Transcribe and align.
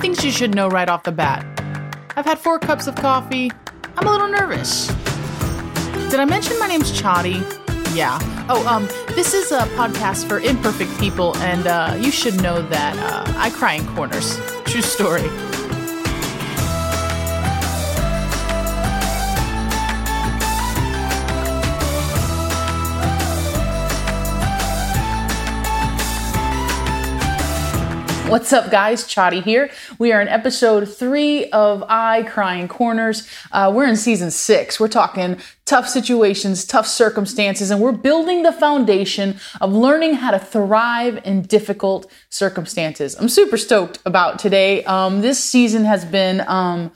things 0.00 0.24
you 0.24 0.30
should 0.30 0.54
know 0.54 0.68
right 0.68 0.88
off 0.88 1.02
the 1.02 1.12
bat. 1.12 1.44
I've 2.16 2.24
had 2.24 2.38
four 2.38 2.58
cups 2.58 2.86
of 2.86 2.94
coffee. 2.96 3.50
I'm 3.96 4.06
a 4.06 4.10
little 4.10 4.28
nervous. 4.28 4.86
Did 6.10 6.18
I 6.18 6.24
mention 6.24 6.58
my 6.58 6.66
name's 6.66 6.90
Chadi? 6.90 7.38
Yeah. 7.94 8.18
Oh, 8.48 8.66
um, 8.66 8.86
this 9.14 9.34
is 9.34 9.52
a 9.52 9.60
podcast 9.76 10.26
for 10.26 10.40
imperfect 10.40 10.98
people, 10.98 11.36
and 11.38 11.66
uh, 11.66 11.96
you 11.98 12.10
should 12.10 12.42
know 12.42 12.62
that 12.62 12.96
uh, 12.98 13.32
I 13.36 13.50
cry 13.50 13.74
in 13.74 13.86
corners. 13.94 14.38
True 14.64 14.80
story. 14.80 15.28
What's 28.30 28.52
up, 28.52 28.70
guys? 28.70 29.02
Chadi 29.08 29.42
here. 29.42 29.72
We 29.98 30.12
are 30.12 30.22
in 30.22 30.28
episode 30.28 30.84
three 30.84 31.50
of 31.50 31.82
I 31.88 32.22
Cry 32.22 32.54
in 32.54 32.68
Corners. 32.68 33.28
Uh, 33.50 33.72
we're 33.74 33.88
in 33.88 33.96
season 33.96 34.30
six. 34.30 34.78
We're 34.78 34.86
talking 34.86 35.36
tough 35.64 35.88
situations, 35.88 36.64
tough 36.64 36.86
circumstances, 36.86 37.72
and 37.72 37.80
we're 37.80 37.90
building 37.90 38.44
the 38.44 38.52
foundation 38.52 39.40
of 39.60 39.72
learning 39.72 40.14
how 40.14 40.30
to 40.30 40.38
thrive 40.38 41.20
in 41.24 41.42
difficult 41.42 42.08
circumstances. 42.28 43.16
I'm 43.18 43.28
super 43.28 43.56
stoked 43.56 43.98
about 44.06 44.38
today. 44.38 44.84
Um, 44.84 45.22
this 45.22 45.42
season 45.42 45.84
has 45.84 46.04
been. 46.04 46.42
Um, 46.46 46.92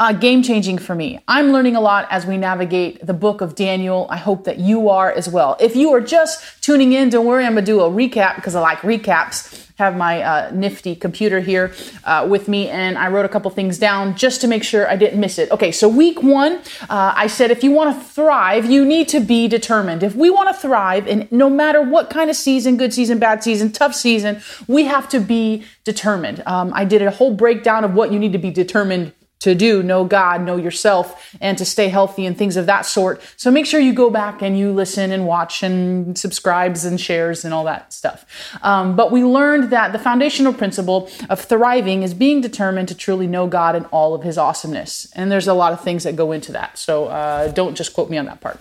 uh, 0.00 0.14
game 0.14 0.42
changing 0.42 0.78
for 0.78 0.94
me. 0.94 1.20
I'm 1.28 1.52
learning 1.52 1.76
a 1.76 1.80
lot 1.80 2.08
as 2.10 2.24
we 2.24 2.38
navigate 2.38 3.06
the 3.06 3.12
book 3.12 3.42
of 3.42 3.54
Daniel. 3.54 4.06
I 4.08 4.16
hope 4.16 4.44
that 4.44 4.58
you 4.58 4.88
are 4.88 5.12
as 5.12 5.28
well. 5.28 5.58
If 5.60 5.76
you 5.76 5.92
are 5.92 6.00
just 6.00 6.64
tuning 6.64 6.94
in, 6.94 7.10
don't 7.10 7.26
worry, 7.26 7.44
I'm 7.44 7.52
gonna 7.52 7.66
do 7.66 7.82
a 7.82 7.90
recap 7.90 8.36
because 8.36 8.54
I 8.54 8.60
like 8.60 8.78
recaps. 8.78 9.66
Have 9.76 9.96
my 9.96 10.22
uh, 10.22 10.50
nifty 10.52 10.94
computer 10.94 11.40
here 11.40 11.74
uh, 12.04 12.26
with 12.28 12.48
me, 12.48 12.68
and 12.68 12.98
I 12.98 13.08
wrote 13.08 13.24
a 13.24 13.28
couple 13.28 13.50
things 13.50 13.78
down 13.78 14.14
just 14.14 14.40
to 14.42 14.46
make 14.46 14.62
sure 14.62 14.88
I 14.90 14.96
didn't 14.96 15.20
miss 15.20 15.38
it. 15.38 15.50
Okay, 15.50 15.72
so 15.72 15.88
week 15.88 16.22
one, 16.22 16.60
uh, 16.90 17.14
I 17.16 17.26
said 17.26 17.50
if 17.50 17.62
you 17.62 17.70
want 17.70 17.94
to 17.94 18.04
thrive, 18.04 18.70
you 18.70 18.84
need 18.84 19.08
to 19.08 19.20
be 19.20 19.48
determined. 19.48 20.02
If 20.02 20.14
we 20.14 20.28
want 20.28 20.54
to 20.54 20.54
thrive, 20.54 21.06
and 21.06 21.30
no 21.32 21.48
matter 21.48 21.80
what 21.82 22.10
kind 22.10 22.28
of 22.28 22.36
season, 22.36 22.76
good 22.76 22.92
season, 22.92 23.18
bad 23.18 23.42
season, 23.42 23.72
tough 23.72 23.94
season, 23.94 24.42
we 24.66 24.84
have 24.84 25.08
to 25.10 25.20
be 25.20 25.64
determined. 25.84 26.42
Um, 26.46 26.72
I 26.74 26.84
did 26.84 27.00
a 27.00 27.10
whole 27.10 27.34
breakdown 27.34 27.84
of 27.84 27.94
what 27.94 28.12
you 28.12 28.18
need 28.18 28.32
to 28.32 28.38
be 28.38 28.50
determined 28.50 29.14
to 29.40 29.54
do 29.54 29.82
know 29.82 30.04
God, 30.04 30.42
know 30.42 30.56
yourself, 30.56 31.34
and 31.40 31.58
to 31.58 31.64
stay 31.64 31.88
healthy 31.88 32.26
and 32.26 32.36
things 32.36 32.56
of 32.56 32.66
that 32.66 32.86
sort. 32.86 33.20
So 33.36 33.50
make 33.50 33.66
sure 33.66 33.80
you 33.80 33.92
go 33.92 34.10
back 34.10 34.42
and 34.42 34.58
you 34.58 34.72
listen 34.72 35.10
and 35.10 35.26
watch 35.26 35.62
and 35.62 36.16
subscribes 36.16 36.84
and 36.84 37.00
shares 37.00 37.44
and 37.44 37.52
all 37.52 37.64
that 37.64 37.92
stuff. 37.92 38.24
Um, 38.62 38.96
but 38.96 39.10
we 39.10 39.24
learned 39.24 39.70
that 39.70 39.92
the 39.92 39.98
foundational 39.98 40.52
principle 40.52 41.10
of 41.28 41.40
thriving 41.40 42.02
is 42.02 42.14
being 42.14 42.40
determined 42.40 42.88
to 42.88 42.94
truly 42.94 43.26
know 43.26 43.46
God 43.46 43.74
and 43.74 43.86
all 43.90 44.14
of 44.14 44.22
His 44.22 44.38
awesomeness. 44.38 45.10
And 45.14 45.32
there's 45.32 45.48
a 45.48 45.54
lot 45.54 45.72
of 45.72 45.80
things 45.80 46.04
that 46.04 46.16
go 46.16 46.32
into 46.32 46.52
that. 46.52 46.78
So 46.78 47.06
uh, 47.06 47.48
don't 47.48 47.74
just 47.74 47.94
quote 47.94 48.10
me 48.10 48.18
on 48.18 48.26
that 48.26 48.40
part. 48.40 48.60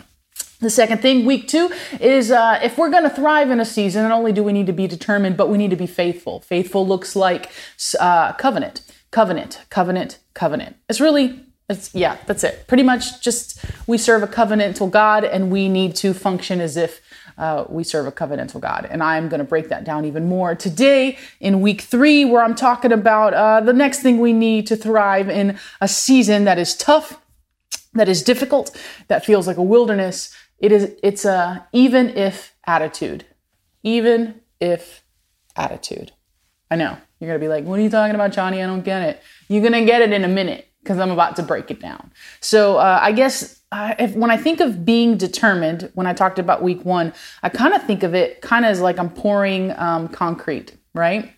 The 0.62 0.70
second 0.70 1.02
thing, 1.02 1.26
week 1.26 1.48
two, 1.48 1.72
is 2.02 2.32
uh, 2.32 2.60
if 2.62 2.78
we're 2.78 2.90
going 2.90 3.04
to 3.04 3.10
thrive 3.10 3.50
in 3.50 3.62
a 3.62 3.66
season, 3.66 4.04
not 4.04 4.12
only 4.12 4.34
do 4.34 4.44
we 4.44 4.52
need 4.52 4.68
to 4.68 4.74
be 4.74 4.88
determined, 4.88 5.38
but 5.38 5.48
we 5.48 5.58
need 5.58 5.70
to 5.70 5.78
be 5.78 5.88
faithful. 5.88 6.42
Faithful 6.42 6.86
looks 6.86 7.16
like 7.16 7.50
uh, 7.98 8.34
covenant 8.34 8.82
covenant, 9.12 9.62
covenant, 9.70 10.20
covenant. 10.34 10.76
It's 10.88 11.02
really, 11.02 11.44
it's, 11.70 11.94
yeah, 11.94 12.18
that's 12.26 12.44
it. 12.44 12.66
Pretty 12.68 12.84
much 12.84 13.22
just 13.22 13.64
we 13.88 13.98
serve 13.98 14.24
a 14.24 14.28
covenantal 14.28 14.90
God 14.90 15.24
and 15.24 15.52
we 15.52 15.70
need 15.70 15.96
to 15.98 16.14
function 16.14 16.62
as 16.62 16.78
if 16.78 17.02
uh, 17.38 17.64
we 17.70 17.84
serve 17.84 18.06
a 18.06 18.12
covenantal 18.12 18.60
God. 18.60 18.88
And 18.90 19.02
I'm 19.02 19.30
going 19.30 19.40
to 19.40 19.46
break 19.46 19.70
that 19.70 19.86
down 19.86 20.06
even 20.06 20.28
more 20.28 20.56
today 20.56 21.18
in 21.40 21.62
week 21.62 21.82
three, 21.82 22.26
where 22.26 22.44
I'm 22.44 22.56
talking 22.56 22.92
about 22.92 23.34
uh, 23.34 23.62
the 23.62 23.74
next 23.74 24.02
thing 24.02 24.20
we 24.20 24.34
need 24.34 24.68
to 24.68 24.76
thrive 24.76 25.30
in 25.30 25.58
a 25.80 25.88
season 25.88 26.44
that 26.44 26.60
is 26.60 26.76
tough, 26.76 27.20
that 27.94 28.10
is 28.10 28.24
difficult, 28.24 28.78
that 29.08 29.26
feels 29.26 29.48
like 29.48 29.58
a 29.58 29.64
wilderness. 29.64 30.36
It 30.60 30.72
is, 30.72 30.94
it's 31.02 31.24
a 31.24 31.66
even 31.72 32.10
if 32.10 32.54
attitude. 32.68 33.26
Even 33.84 34.42
if 34.60 35.04
attitude. 35.56 36.12
I 36.70 36.76
know. 36.76 36.98
You're 37.20 37.30
going 37.30 37.40
to 37.40 37.44
be 37.44 37.50
like, 37.50 37.66
what 37.66 37.80
are 37.80 37.82
you 37.82 37.90
talking 37.90 38.16
about, 38.16 38.32
Chadi? 38.32 38.64
I 38.64 38.66
don't 38.66 38.84
get 38.84 39.02
it. 39.02 39.22
You're 39.48 39.62
going 39.62 39.74
to 39.74 39.86
get 39.86 40.02
it 40.02 40.14
in 40.14 40.24
a 40.24 40.28
minute 40.28 40.70
because 40.82 41.00
I'm 41.00 41.12
about 41.12 41.36
to 41.36 41.44
break 41.44 41.70
it 41.70 41.80
down. 41.80 42.12
So 42.40 42.78
uh, 42.78 43.00
I 43.02 43.12
guess 43.12 43.62
uh, 43.72 43.96
if, 44.00 44.16
when 44.16 44.32
I 44.32 44.38
think 44.38 44.60
of 44.60 44.86
being 44.86 45.18
determined, 45.18 45.92
when 45.94 46.08
I 46.08 46.14
talked 46.14 46.40
about 46.40 46.64
week 46.64 46.84
one, 46.86 47.14
I 47.44 47.50
kind 47.50 47.74
of 47.74 47.84
think 47.84 48.04
of 48.04 48.16
it 48.16 48.42
kind 48.42 48.66
of 48.66 48.72
as 48.72 48.82
like 48.82 48.98
I'm 48.98 49.10
pouring 49.10 49.72
um, 49.78 50.08
concrete, 50.08 50.78
right? 50.94 51.32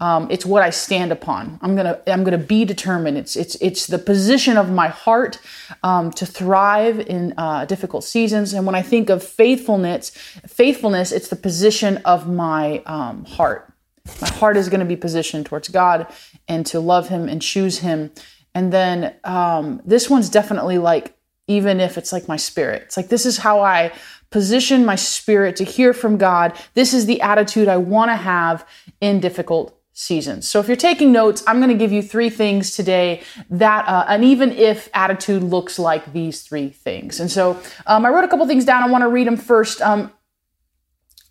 Um, 0.00 0.28
it's 0.30 0.44
what 0.44 0.62
I 0.62 0.70
stand 0.70 1.12
upon. 1.12 1.58
I'm 1.62 1.76
gonna 1.76 2.00
I'm 2.06 2.24
gonna 2.24 2.36
be 2.36 2.64
determined. 2.64 3.16
It's 3.16 3.36
it's 3.36 3.54
it's 3.56 3.86
the 3.86 3.98
position 3.98 4.56
of 4.56 4.70
my 4.70 4.88
heart 4.88 5.38
um, 5.84 6.10
to 6.12 6.26
thrive 6.26 6.98
in 6.98 7.32
uh, 7.38 7.64
difficult 7.64 8.02
seasons. 8.02 8.52
And 8.52 8.66
when 8.66 8.74
I 8.74 8.82
think 8.82 9.08
of 9.08 9.22
faithfulness, 9.22 10.10
faithfulness, 10.46 11.12
it's 11.12 11.28
the 11.28 11.36
position 11.36 11.98
of 11.98 12.28
my 12.28 12.82
um, 12.86 13.24
heart. 13.24 13.72
My 14.20 14.28
heart 14.28 14.56
is 14.56 14.68
going 14.68 14.80
to 14.80 14.86
be 14.86 14.96
positioned 14.96 15.46
towards 15.46 15.68
God 15.68 16.06
and 16.48 16.64
to 16.66 16.80
love 16.80 17.08
Him 17.08 17.28
and 17.28 17.40
choose 17.40 17.78
Him. 17.78 18.10
And 18.54 18.72
then 18.72 19.14
um, 19.24 19.82
this 19.84 20.08
one's 20.08 20.28
definitely 20.28 20.78
like, 20.78 21.16
even 21.46 21.80
if 21.80 21.98
it's 21.98 22.12
like 22.12 22.28
my 22.28 22.36
spirit, 22.36 22.82
it's 22.82 22.96
like 22.96 23.08
this 23.08 23.26
is 23.26 23.38
how 23.38 23.60
I 23.60 23.92
position 24.30 24.84
my 24.84 24.96
spirit 24.96 25.56
to 25.56 25.64
hear 25.64 25.92
from 25.92 26.16
God. 26.16 26.58
This 26.74 26.94
is 26.94 27.06
the 27.06 27.20
attitude 27.20 27.68
I 27.68 27.76
want 27.76 28.10
to 28.10 28.16
have 28.16 28.66
in 29.00 29.20
difficult 29.20 29.78
seasons. 29.92 30.48
So 30.48 30.58
if 30.58 30.66
you're 30.66 30.76
taking 30.76 31.12
notes, 31.12 31.44
I'm 31.46 31.58
going 31.58 31.70
to 31.70 31.76
give 31.76 31.92
you 31.92 32.02
three 32.02 32.30
things 32.30 32.74
today 32.74 33.22
that 33.50 33.86
uh, 33.86 34.04
an 34.08 34.24
even 34.24 34.52
if 34.52 34.88
attitude 34.92 35.42
looks 35.42 35.78
like 35.78 36.12
these 36.12 36.42
three 36.42 36.68
things. 36.68 37.20
And 37.20 37.30
so 37.30 37.60
um, 37.86 38.04
I 38.04 38.08
wrote 38.08 38.24
a 38.24 38.28
couple 38.28 38.46
things 38.46 38.64
down. 38.64 38.82
I 38.82 38.90
want 38.90 39.02
to 39.02 39.08
read 39.08 39.26
them 39.26 39.36
first. 39.36 39.80
Um, 39.80 40.12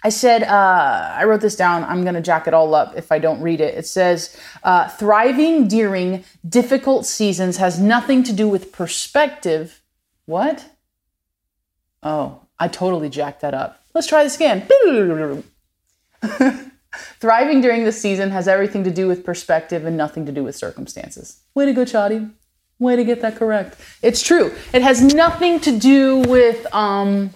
I 0.04 0.10
said, 0.10 0.44
uh, 0.44 1.14
I 1.16 1.24
wrote 1.24 1.40
this 1.40 1.56
down. 1.56 1.86
I'm 1.86 2.04
going 2.04 2.16
to 2.16 2.22
jack 2.22 2.46
it 2.48 2.54
all 2.54 2.76
up 2.76 2.98
if 2.98 3.12
I 3.12 3.20
don't 3.20 3.42
read 3.42 3.62
it. 3.62 3.76
It 3.76 3.88
says, 3.88 4.38
uh, 4.64 4.90
thriving 4.90 5.68
during 5.68 6.26
difficult 6.48 7.06
seasons 7.06 7.58
has 7.58 7.80
nothing 7.80 8.24
to 8.24 8.34
do 8.34 8.50
with 8.50 8.74
perspective. 8.74 9.82
What? 10.26 10.66
Oh, 12.02 12.42
I 12.60 12.68
totally 12.68 13.10
jacked 13.10 13.42
that 13.42 13.54
up. 13.54 13.82
Let's 13.94 14.08
try 14.08 14.24
this 14.24 14.36
again. 14.36 14.68
thriving 17.20 17.62
during 17.62 17.86
the 17.86 17.92
season 17.92 18.32
has 18.32 18.48
everything 18.48 18.84
to 18.84 18.92
do 18.92 19.08
with 19.08 19.24
perspective 19.24 19.86
and 19.86 19.96
nothing 19.96 20.26
to 20.26 20.32
do 20.32 20.44
with 20.44 20.56
circumstances. 20.56 21.42
Way 21.56 21.66
to 21.68 21.74
go, 21.74 21.86
Chadi. 21.86 22.32
Way 22.80 22.98
to 22.98 23.06
get 23.06 23.22
that 23.22 23.38
correct. 23.38 23.80
It's 24.02 24.22
true. 24.22 24.54
It 24.74 24.82
has 24.82 25.02
nothing 25.02 25.62
to 25.62 25.78
do 25.78 26.18
with, 26.20 26.66
um, 26.74 27.30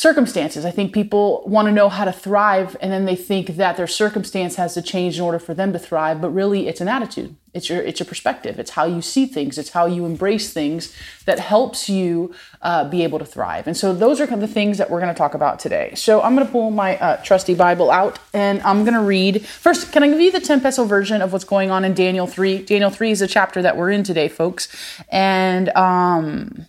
circumstances. 0.00 0.64
I 0.64 0.70
think 0.70 0.94
people 0.94 1.42
want 1.44 1.66
to 1.66 1.72
know 1.72 1.90
how 1.90 2.06
to 2.06 2.12
thrive 2.12 2.74
and 2.80 2.90
then 2.90 3.04
they 3.04 3.14
think 3.14 3.48
that 3.56 3.76
their 3.76 3.86
circumstance 3.86 4.54
has 4.56 4.72
to 4.72 4.80
change 4.80 5.18
in 5.18 5.22
order 5.22 5.38
for 5.38 5.52
them 5.52 5.74
to 5.74 5.78
thrive, 5.78 6.22
but 6.22 6.30
really 6.30 6.68
it's 6.68 6.80
an 6.80 6.88
attitude. 6.88 7.36
It's 7.52 7.68
your 7.68 7.82
it's 7.82 8.00
your 8.00 8.06
perspective. 8.06 8.58
It's 8.58 8.70
how 8.70 8.86
you 8.86 9.02
see 9.02 9.26
things. 9.26 9.58
It's 9.58 9.68
how 9.70 9.84
you 9.84 10.06
embrace 10.06 10.54
things 10.54 10.96
that 11.26 11.38
helps 11.38 11.90
you 11.90 12.34
uh, 12.62 12.88
be 12.88 13.04
able 13.04 13.18
to 13.18 13.26
thrive. 13.26 13.66
And 13.66 13.76
so 13.76 13.92
those 13.92 14.22
are 14.22 14.26
kind 14.26 14.42
of 14.42 14.48
the 14.48 14.54
things 14.54 14.78
that 14.78 14.88
we're 14.88 15.00
going 15.00 15.12
to 15.12 15.18
talk 15.18 15.34
about 15.34 15.58
today. 15.58 15.92
So 15.94 16.22
I'm 16.22 16.34
going 16.34 16.46
to 16.46 16.52
pull 16.52 16.70
my 16.70 16.96
uh, 16.96 17.22
trusty 17.22 17.54
Bible 17.54 17.90
out 17.90 18.18
and 18.32 18.62
I'm 18.62 18.84
going 18.84 18.94
to 18.94 19.02
read. 19.02 19.44
First, 19.44 19.92
can 19.92 20.02
I 20.02 20.08
give 20.08 20.20
you 20.20 20.32
the 20.32 20.40
10 20.40 20.62
peso 20.62 20.86
version 20.86 21.20
of 21.20 21.34
what's 21.34 21.44
going 21.44 21.70
on 21.70 21.84
in 21.84 21.92
Daniel 21.92 22.26
3? 22.26 22.62
Daniel 22.62 22.88
3 22.88 23.10
is 23.10 23.20
a 23.20 23.26
chapter 23.26 23.60
that 23.60 23.76
we're 23.76 23.90
in 23.90 24.02
today, 24.02 24.28
folks. 24.28 24.74
And 25.10 25.68
um 25.70 26.66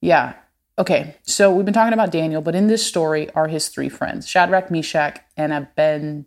yeah, 0.00 0.34
Okay, 0.78 1.16
so 1.24 1.52
we've 1.52 1.64
been 1.64 1.74
talking 1.74 1.92
about 1.92 2.12
Daniel, 2.12 2.40
but 2.40 2.54
in 2.54 2.68
this 2.68 2.86
story 2.86 3.28
are 3.30 3.48
his 3.48 3.68
three 3.68 3.88
friends 3.88 4.28
Shadrach, 4.28 4.70
Meshach, 4.70 5.20
and 5.36 5.52
Abed. 5.52 6.24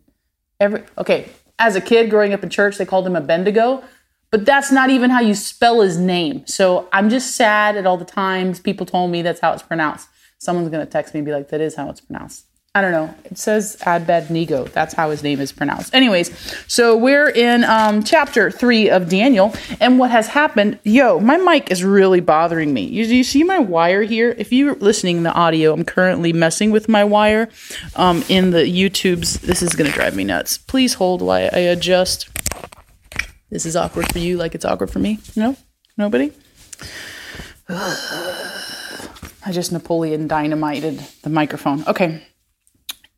Every 0.60 0.84
okay, 0.98 1.30
as 1.58 1.74
a 1.74 1.80
kid 1.80 2.10
growing 2.10 2.34
up 2.34 2.42
in 2.42 2.50
church, 2.50 2.76
they 2.76 2.84
called 2.84 3.06
him 3.06 3.16
Abednego, 3.16 3.82
but 4.30 4.44
that's 4.44 4.70
not 4.70 4.90
even 4.90 5.08
how 5.08 5.20
you 5.20 5.34
spell 5.34 5.80
his 5.80 5.98
name. 5.98 6.46
So 6.46 6.86
I'm 6.92 7.08
just 7.08 7.34
sad 7.34 7.78
at 7.78 7.86
all 7.86 7.96
the 7.96 8.04
times 8.04 8.60
people 8.60 8.84
told 8.84 9.10
me 9.10 9.22
that's 9.22 9.40
how 9.40 9.54
it's 9.54 9.62
pronounced. 9.62 10.08
Someone's 10.36 10.68
gonna 10.68 10.84
text 10.84 11.14
me 11.14 11.20
and 11.20 11.24
be 11.24 11.32
like, 11.32 11.48
"That 11.48 11.62
is 11.62 11.76
how 11.76 11.88
it's 11.88 12.02
pronounced." 12.02 12.44
I 12.74 12.80
don't 12.80 12.92
know. 12.92 13.14
It 13.24 13.36
says 13.36 13.76
Abednego. 13.84 14.64
That's 14.64 14.94
how 14.94 15.10
his 15.10 15.22
name 15.22 15.40
is 15.40 15.52
pronounced. 15.52 15.94
Anyways, 15.94 16.30
so 16.66 16.96
we're 16.96 17.28
in 17.28 17.64
um, 17.64 18.02
chapter 18.02 18.50
three 18.50 18.88
of 18.88 19.10
Daniel, 19.10 19.54
and 19.78 19.98
what 19.98 20.10
has 20.10 20.26
happened? 20.26 20.78
Yo, 20.82 21.20
my 21.20 21.36
mic 21.36 21.70
is 21.70 21.84
really 21.84 22.20
bothering 22.20 22.72
me. 22.72 22.84
You, 22.84 23.04
you 23.04 23.24
see 23.24 23.44
my 23.44 23.58
wire 23.58 24.02
here? 24.02 24.34
If 24.38 24.54
you're 24.54 24.74
listening 24.76 25.18
in 25.18 25.22
the 25.22 25.34
audio, 25.34 25.74
I'm 25.74 25.84
currently 25.84 26.32
messing 26.32 26.70
with 26.70 26.88
my 26.88 27.04
wire 27.04 27.50
um, 27.94 28.24
in 28.30 28.52
the 28.52 28.60
YouTube's. 28.62 29.40
This 29.40 29.60
is 29.60 29.74
gonna 29.74 29.90
drive 29.90 30.16
me 30.16 30.24
nuts. 30.24 30.56
Please 30.56 30.94
hold 30.94 31.20
while 31.20 31.50
I 31.52 31.58
adjust. 31.58 32.30
This 33.50 33.66
is 33.66 33.76
awkward 33.76 34.10
for 34.10 34.18
you, 34.18 34.38
like 34.38 34.54
it's 34.54 34.64
awkward 34.64 34.90
for 34.90 34.98
me. 34.98 35.18
No, 35.36 35.56
nobody. 35.98 36.32
I 37.68 39.50
just 39.50 39.72
Napoleon 39.72 40.26
dynamited 40.26 41.00
the 41.22 41.28
microphone. 41.28 41.84
Okay. 41.86 42.22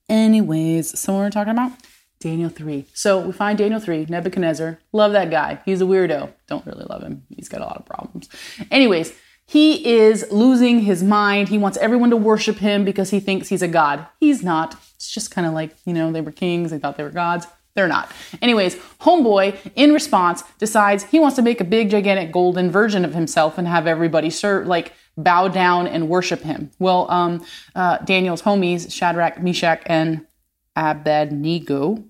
Anyways, 0.09 0.99
so 0.99 1.17
we're 1.17 1.31
talking 1.31 1.53
about 1.53 1.73
Daniel 2.21 2.51
3. 2.51 2.87
So 2.95 3.21
we 3.21 3.33
find 3.33 3.59
Daniel 3.59 3.81
3, 3.81 4.07
Nebuchadnezzar. 4.09 4.79
Love 4.93 5.13
that 5.13 5.31
guy. 5.31 5.61
He's 5.65 5.81
a 5.81 5.85
weirdo. 5.85 6.33
Don't 6.47 6.67
really 6.67 6.85
love 6.89 7.03
him. 7.03 7.25
He's 7.29 7.49
got 7.49 7.61
a 7.61 7.65
lot 7.65 7.77
of 7.77 7.87
problems. 7.87 8.29
Anyways, 8.71 9.15
he 9.47 9.87
is 9.99 10.31
losing 10.31 10.81
his 10.81 11.03
mind. 11.03 11.49
He 11.49 11.59
wants 11.59 11.79
everyone 11.79 12.11
to 12.11 12.17
worship 12.17 12.59
him 12.59 12.85
because 12.85 13.11
he 13.11 13.21
thinks 13.21 13.49
he's 13.49 13.63
a 13.63 13.69
god. 13.69 14.07
He's 14.21 14.43
not. 14.43 14.77
It's 14.95 15.13
just 15.13 15.31
kind 15.31 15.47
of 15.47 15.53
like, 15.53 15.75
you 15.85 15.93
know, 15.93 16.13
they 16.13 16.21
were 16.21 16.33
kings, 16.33 16.71
they 16.71 16.79
thought 16.79 16.97
they 16.97 17.05
were 17.05 17.11
gods. 17.11 17.47
They're 17.75 17.89
not. 17.89 18.11
Anyways, 18.41 18.77
Homeboy, 19.01 19.73
in 19.75 19.93
response, 19.93 20.45
decides 20.59 21.05
he 21.05 21.19
wants 21.19 21.37
to 21.37 21.43
make 21.43 21.61
a 21.61 21.65
big, 21.65 21.91
gigantic 21.91 22.31
golden 22.31 22.71
version 22.71 23.05
of 23.05 23.15
himself 23.15 23.59
and 23.59 23.67
have 23.67 23.89
everybody 23.89 24.31
serve, 24.31 24.69
like, 24.69 24.93
bow 25.17 25.49
down 25.49 25.87
and 25.87 26.09
worship 26.09 26.41
him. 26.41 26.71
Well, 26.79 27.11
um, 27.11 27.45
uh, 27.75 27.99
Daniel's 27.99 28.43
homies, 28.43 28.93
Shadrach, 28.93 29.41
Meshach, 29.41 29.83
and 29.87 30.27
Abednego, 30.77 32.03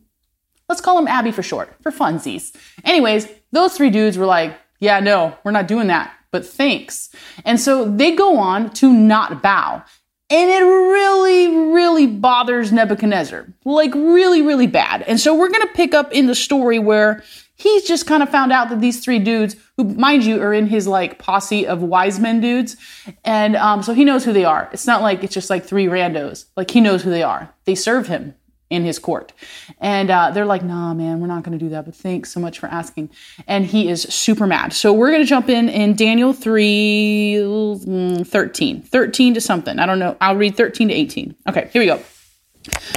let's 0.68 0.80
call 0.80 0.98
him 0.98 1.08
Abby 1.08 1.30
for 1.30 1.42
short, 1.42 1.74
for 1.82 1.92
funsies. 1.92 2.54
Anyways, 2.84 3.28
those 3.52 3.76
three 3.76 3.90
dudes 3.90 4.16
were 4.16 4.26
like, 4.26 4.54
yeah, 4.80 5.00
no, 5.00 5.36
we're 5.44 5.52
not 5.52 5.68
doing 5.68 5.88
that, 5.88 6.12
but 6.30 6.46
thanks. 6.46 7.10
And 7.44 7.60
so 7.60 7.84
they 7.84 8.14
go 8.14 8.38
on 8.38 8.70
to 8.74 8.92
not 8.92 9.42
bow. 9.42 9.82
And 10.30 10.50
it 10.50 10.64
really, 10.64 11.48
really 11.72 12.06
bothers 12.06 12.72
Nebuchadnezzar. 12.72 13.46
Like, 13.64 13.94
really, 13.94 14.40
really 14.40 14.66
bad. 14.66 15.02
And 15.02 15.20
so 15.20 15.34
we're 15.34 15.50
going 15.50 15.66
to 15.68 15.74
pick 15.74 15.92
up 15.94 16.12
in 16.12 16.26
the 16.26 16.34
story 16.34 16.78
where 16.78 17.22
he's 17.56 17.84
just 17.84 18.06
kind 18.06 18.22
of 18.22 18.28
found 18.28 18.52
out 18.52 18.68
that 18.68 18.80
these 18.80 19.04
three 19.04 19.18
dudes, 19.18 19.56
who, 19.76 19.84
mind 19.84 20.24
you, 20.24 20.40
are 20.42 20.52
in 20.52 20.66
his 20.66 20.86
like 20.86 21.18
posse 21.18 21.66
of 21.66 21.82
wise 21.82 22.18
men 22.18 22.40
dudes. 22.40 22.76
And 23.24 23.56
um, 23.56 23.82
so 23.82 23.94
he 23.94 24.04
knows 24.04 24.24
who 24.24 24.32
they 24.32 24.44
are. 24.44 24.68
It's 24.72 24.86
not 24.86 25.02
like 25.02 25.24
it's 25.24 25.34
just 25.34 25.50
like 25.50 25.64
three 25.64 25.86
randos. 25.86 26.46
Like, 26.56 26.70
he 26.70 26.80
knows 26.80 27.02
who 27.02 27.10
they 27.10 27.22
are. 27.22 27.52
They 27.64 27.74
serve 27.74 28.08
him 28.08 28.34
in 28.70 28.84
his 28.84 28.98
court. 28.98 29.32
And 29.78 30.10
uh, 30.10 30.30
they're 30.30 30.46
like, 30.46 30.62
nah, 30.62 30.94
man, 30.94 31.20
we're 31.20 31.26
not 31.26 31.44
going 31.44 31.56
to 31.56 31.64
do 31.64 31.70
that, 31.70 31.84
but 31.84 31.94
thanks 31.94 32.32
so 32.32 32.40
much 32.40 32.58
for 32.58 32.66
asking. 32.66 33.10
And 33.46 33.66
he 33.66 33.88
is 33.88 34.02
super 34.02 34.46
mad. 34.46 34.72
So 34.72 34.92
we're 34.92 35.10
going 35.10 35.22
to 35.22 35.28
jump 35.28 35.48
in 35.48 35.68
in 35.68 35.94
Daniel 35.94 36.32
3 36.32 37.34
mm, 37.36 38.26
13, 38.26 38.82
13 38.82 39.34
to 39.34 39.40
something. 39.40 39.78
I 39.78 39.86
don't 39.86 39.98
know. 39.98 40.16
I'll 40.20 40.36
read 40.36 40.56
13 40.56 40.88
to 40.88 40.94
18. 40.94 41.36
Okay, 41.48 41.68
here 41.72 41.80
we 41.80 41.86
go. 41.86 42.02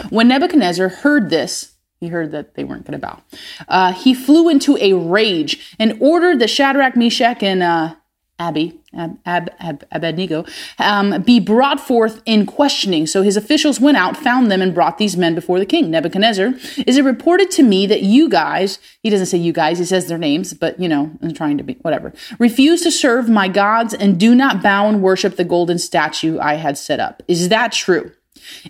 When 0.09 0.29
Nebuchadnezzar 0.29 0.89
heard 0.89 1.29
this, 1.29 1.73
he 1.99 2.07
heard 2.07 2.31
that 2.31 2.55
they 2.55 2.63
weren't 2.63 2.85
going 2.85 2.99
to 2.99 3.05
bow. 3.05 3.21
Uh, 3.67 3.93
he 3.93 4.13
flew 4.13 4.49
into 4.49 4.77
a 4.77 4.93
rage 4.93 5.75
and 5.79 5.97
ordered 5.99 6.39
the 6.39 6.47
Shadrach, 6.47 6.95
Meshach, 6.95 7.41
and 7.41 7.63
uh, 7.63 7.95
Abby, 8.39 8.79
Ab, 8.93 9.17
Ab, 9.25 9.49
Ab, 9.59 9.83
Abednego, 9.91 10.45
um, 10.77 11.23
be 11.23 11.39
brought 11.39 11.79
forth 11.79 12.21
in 12.25 12.45
questioning. 12.45 13.07
So 13.07 13.23
his 13.23 13.35
officials 13.35 13.79
went 13.79 13.97
out, 13.97 14.15
found 14.15 14.51
them, 14.51 14.61
and 14.61 14.75
brought 14.75 14.99
these 14.99 15.17
men 15.17 15.33
before 15.33 15.57
the 15.57 15.65
king. 15.65 15.89
Nebuchadnezzar, 15.89 16.53
is 16.85 16.97
it 16.97 17.03
reported 17.03 17.49
to 17.51 17.63
me 17.63 17.87
that 17.87 18.03
you 18.03 18.29
guys, 18.29 18.77
he 19.01 19.09
doesn't 19.09 19.25
say 19.25 19.39
you 19.39 19.53
guys, 19.53 19.79
he 19.79 19.85
says 19.85 20.07
their 20.07 20.19
names, 20.19 20.53
but 20.53 20.79
you 20.79 20.87
know, 20.87 21.11
I'm 21.23 21.33
trying 21.33 21.57
to 21.57 21.63
be, 21.63 21.73
whatever, 21.81 22.13
refuse 22.37 22.81
to 22.81 22.91
serve 22.91 23.27
my 23.27 23.47
gods 23.47 23.95
and 23.95 24.19
do 24.19 24.35
not 24.35 24.61
bow 24.61 24.87
and 24.87 25.01
worship 25.01 25.35
the 25.35 25.43
golden 25.43 25.79
statue 25.79 26.37
I 26.39 26.55
had 26.55 26.77
set 26.77 26.99
up. 26.99 27.23
Is 27.27 27.49
that 27.49 27.71
true? 27.71 28.11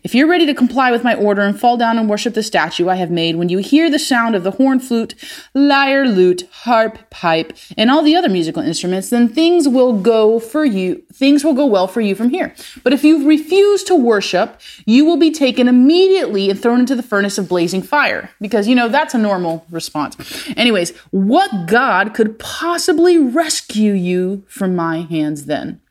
If 0.04 0.16
you're 0.16 0.28
ready 0.28 0.46
to 0.46 0.54
comply 0.54 0.92
with 0.92 1.04
my 1.04 1.16
order 1.16 1.42
and 1.42 1.60
fall 1.60 1.78
down 1.78 1.98
and 1.98 2.10
worship 2.10 2.34
the 2.34 2.44
statue 2.44 2.90
I 2.90 2.96
have 2.96 3.12
made, 3.12 3.36
when 3.36 3.50
you 3.50 3.60
hear 3.60 3.90
the 3.90 4.00
sound 4.00 4.36
of 4.36 4.44
the 4.44 4.52
horn, 4.52 4.80
flute, 4.80 5.16
lyre, 5.54 6.06
lute, 6.06 6.48
harp, 6.52 7.10
pipe, 7.10 7.56
and 7.78 7.90
all 7.90 8.02
the 8.02 8.16
other 8.16 8.30
musical 8.30 8.62
instruments, 8.64 9.10
then 9.10 9.28
things 9.28 9.68
will 9.68 10.00
go 10.00 10.40
for 10.40 10.66
you, 10.66 11.04
things 11.14 11.44
will 11.44 11.54
go 11.54 11.66
well 11.66 11.88
for 11.88 12.02
you 12.02 12.16
from 12.16 12.30
here. 12.30 12.54
But 12.84 12.94
if 12.94 13.04
you 13.04 13.28
refuse 13.28 13.84
to 13.86 13.96
worship, 13.96 14.60
you 14.86 15.06
will 15.06 15.18
be 15.18 15.32
taken 15.32 15.68
immediately 15.68 16.50
and 16.50 16.62
thrown 16.62 16.80
into 16.80 16.96
the 16.96 17.04
furnace 17.04 17.38
of 17.38 17.50
blazing 17.50 17.82
fire. 17.82 18.30
Because, 18.40 18.68
you 18.68 18.76
know, 18.76 18.90
that's 18.90 19.14
a 19.14 19.18
normal 19.18 19.66
response. 19.70 20.16
Anyways, 20.56 20.96
what 21.12 21.68
God 21.68 22.14
could 22.14 22.40
possibly 22.40 23.18
rescue 23.18 23.94
you 23.94 24.44
from 24.48 24.76
my 24.76 25.02
hands 25.02 25.46
then? 25.46 25.82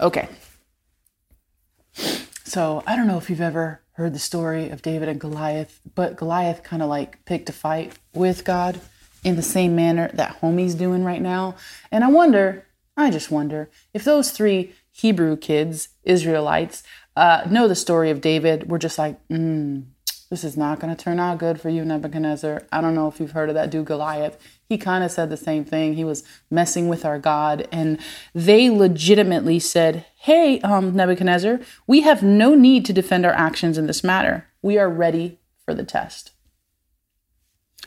Okay. 0.00 0.28
So 2.46 2.84
I 2.86 2.94
don't 2.94 3.08
know 3.08 3.18
if 3.18 3.28
you've 3.28 3.40
ever 3.40 3.80
heard 3.94 4.14
the 4.14 4.20
story 4.20 4.70
of 4.70 4.80
David 4.80 5.08
and 5.08 5.20
Goliath, 5.20 5.80
but 5.96 6.14
Goliath 6.14 6.62
kind 6.62 6.80
of 6.80 6.88
like 6.88 7.24
picked 7.24 7.48
a 7.48 7.52
fight 7.52 7.98
with 8.14 8.44
God 8.44 8.80
in 9.24 9.34
the 9.34 9.42
same 9.42 9.74
manner 9.74 10.12
that 10.14 10.40
homie's 10.40 10.76
doing 10.76 11.02
right 11.02 11.20
now. 11.20 11.56
And 11.90 12.04
I 12.04 12.08
wonder, 12.08 12.64
I 12.96 13.10
just 13.10 13.32
wonder, 13.32 13.68
if 13.92 14.04
those 14.04 14.30
three 14.30 14.72
Hebrew 14.92 15.36
kids, 15.36 15.88
Israelites, 16.04 16.84
uh, 17.16 17.42
know 17.50 17.66
the 17.66 17.74
story 17.74 18.10
of 18.10 18.20
David, 18.20 18.68
we're 18.68 18.78
just 18.78 18.96
like, 18.96 19.18
mm, 19.26 19.84
this 20.30 20.44
is 20.44 20.56
not 20.56 20.78
going 20.78 20.94
to 20.94 21.04
turn 21.04 21.18
out 21.18 21.38
good 21.38 21.60
for 21.60 21.68
you, 21.68 21.84
Nebuchadnezzar. 21.84 22.62
I 22.70 22.80
don't 22.80 22.94
know 22.94 23.08
if 23.08 23.18
you've 23.18 23.32
heard 23.32 23.48
of 23.48 23.56
that 23.56 23.70
dude 23.70 23.86
Goliath. 23.86 24.38
He 24.68 24.78
kind 24.78 25.04
of 25.04 25.10
said 25.10 25.30
the 25.30 25.36
same 25.36 25.64
thing. 25.64 25.94
He 25.94 26.04
was 26.04 26.24
messing 26.50 26.88
with 26.88 27.04
our 27.04 27.18
God. 27.18 27.68
And 27.70 27.98
they 28.34 28.68
legitimately 28.68 29.60
said, 29.60 30.06
Hey, 30.16 30.60
um, 30.60 30.94
Nebuchadnezzar, 30.94 31.60
we 31.86 32.00
have 32.00 32.22
no 32.22 32.54
need 32.54 32.84
to 32.86 32.92
defend 32.92 33.24
our 33.24 33.32
actions 33.32 33.78
in 33.78 33.86
this 33.86 34.02
matter. 34.02 34.46
We 34.62 34.78
are 34.78 34.90
ready 34.90 35.38
for 35.64 35.72
the 35.72 35.84
test. 35.84 36.32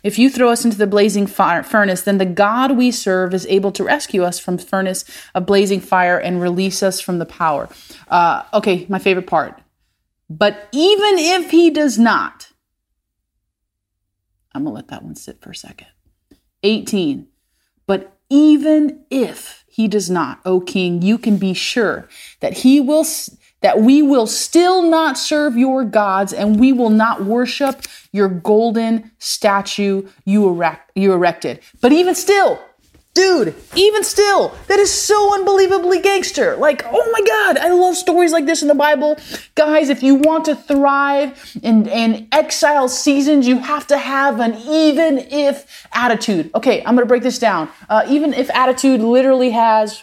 If 0.03 0.17
you 0.17 0.29
throw 0.29 0.49
us 0.49 0.63
into 0.63 0.77
the 0.77 0.87
blazing 0.87 1.27
fire, 1.27 1.63
furnace, 1.63 2.01
then 2.01 2.19
the 2.19 2.25
God 2.25 2.77
we 2.77 2.91
serve 2.91 3.33
is 3.33 3.45
able 3.47 3.71
to 3.73 3.83
rescue 3.83 4.23
us 4.23 4.39
from 4.39 4.57
furnace 4.57 5.03
of 5.35 5.45
blazing 5.45 5.81
fire 5.81 6.17
and 6.17 6.41
release 6.41 6.81
us 6.81 7.01
from 7.01 7.19
the 7.19 7.25
power. 7.25 7.67
Uh, 8.07 8.43
okay, 8.53 8.85
my 8.87 8.99
favorite 8.99 9.27
part. 9.27 9.61
But 10.29 10.69
even 10.71 11.17
if 11.17 11.51
he 11.51 11.69
does 11.69 11.97
not, 11.97 12.51
I'm 14.53 14.63
going 14.63 14.73
to 14.73 14.75
let 14.75 14.87
that 14.89 15.03
one 15.03 15.15
sit 15.15 15.41
for 15.41 15.51
a 15.51 15.55
second. 15.55 15.87
18. 16.63 17.27
But 17.85 18.15
even 18.29 19.03
if 19.09 19.65
he 19.67 19.87
does 19.87 20.09
not, 20.09 20.39
O 20.45 20.59
king, 20.59 21.01
you 21.01 21.17
can 21.17 21.37
be 21.37 21.53
sure 21.53 22.07
that 22.39 22.53
he 22.59 22.79
will 22.79 23.05
that 23.61 23.81
we 23.81 24.01
will 24.01 24.27
still 24.27 24.81
not 24.83 25.17
serve 25.17 25.57
your 25.57 25.83
gods 25.83 26.31
and 26.31 26.59
we 26.59 26.71
will 26.71 26.89
not 26.89 27.23
worship 27.25 27.81
your 28.11 28.29
golden 28.29 29.11
statue 29.19 30.07
you 30.23 30.47
erect, 30.47 30.91
you 30.95 31.11
erected. 31.11 31.59
But 31.81 31.91
even 31.91 32.15
still, 32.15 32.59
Dude, 33.19 33.53
even 33.75 34.05
still, 34.05 34.55
that 34.67 34.79
is 34.79 34.89
so 34.89 35.33
unbelievably 35.33 35.99
gangster. 35.99 36.55
Like, 36.55 36.85
oh 36.85 37.11
my 37.11 37.19
God, 37.27 37.57
I 37.57 37.67
love 37.67 37.97
stories 37.97 38.31
like 38.31 38.45
this 38.45 38.61
in 38.61 38.69
the 38.69 38.73
Bible. 38.73 39.17
Guys, 39.55 39.89
if 39.89 40.01
you 40.01 40.15
want 40.15 40.45
to 40.45 40.55
thrive 40.55 41.57
in, 41.61 41.85
in 41.89 42.29
exile 42.31 42.87
seasons, 42.87 43.45
you 43.45 43.59
have 43.59 43.85
to 43.87 43.97
have 43.97 44.39
an 44.39 44.55
even 44.55 45.17
if 45.17 45.85
attitude. 45.91 46.49
Okay, 46.55 46.79
I'm 46.85 46.95
gonna 46.95 47.05
break 47.05 47.23
this 47.23 47.39
down. 47.39 47.67
Uh, 47.89 48.05
even 48.07 48.33
if 48.33 48.49
attitude 48.51 49.01
literally 49.01 49.49
has 49.49 50.01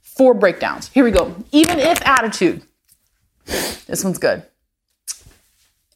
four 0.00 0.34
breakdowns. 0.34 0.88
Here 0.88 1.04
we 1.04 1.12
go. 1.12 1.36
Even 1.52 1.78
if 1.78 2.04
attitude. 2.04 2.62
This 3.86 4.02
one's 4.02 4.18
good. 4.18 4.42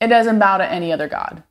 It 0.00 0.07
doesn't 0.07 0.38
bow 0.38 0.59
to 0.59 0.71
any 0.71 0.92
other 0.92 1.09
God. 1.09 1.42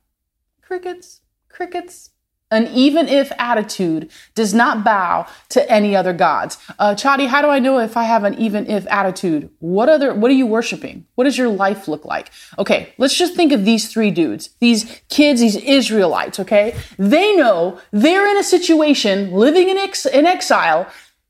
Crickets, 0.62 1.20
crickets, 1.50 2.12
an 2.52 2.68
even 2.68 3.08
if 3.08 3.32
attitude 3.38 4.10
does 4.34 4.54
not 4.54 4.84
bow 4.84 5.26
to 5.48 5.68
any 5.70 5.96
other 5.96 6.12
gods. 6.12 6.58
Uh, 6.78 6.94
Chadi, 6.94 7.26
how 7.26 7.42
do 7.42 7.48
I 7.48 7.58
know 7.58 7.78
if 7.78 7.96
I 7.96 8.04
have 8.04 8.24
an 8.24 8.34
even 8.34 8.70
if 8.70 8.86
attitude? 8.88 9.50
What 9.58 9.88
other, 9.88 10.14
what 10.14 10.30
are 10.30 10.34
you 10.34 10.46
worshiping? 10.46 11.06
What 11.16 11.24
does 11.24 11.38
your 11.38 11.48
life 11.48 11.88
look 11.88 12.04
like? 12.04 12.30
Okay, 12.58 12.92
let's 12.98 13.16
just 13.16 13.34
think 13.34 13.50
of 13.52 13.64
these 13.64 13.90
three 13.90 14.10
dudes, 14.10 14.50
these 14.60 15.02
kids, 15.08 15.40
these 15.40 15.56
Israelites, 15.56 16.38
okay? 16.38 16.76
They 16.98 17.34
know 17.34 17.80
they're 17.90 18.30
in 18.30 18.36
a 18.36 18.44
situation 18.44 19.32
living 19.32 19.68
in, 19.68 19.78
ex- 19.78 20.06
in 20.06 20.26
exile 20.26 20.86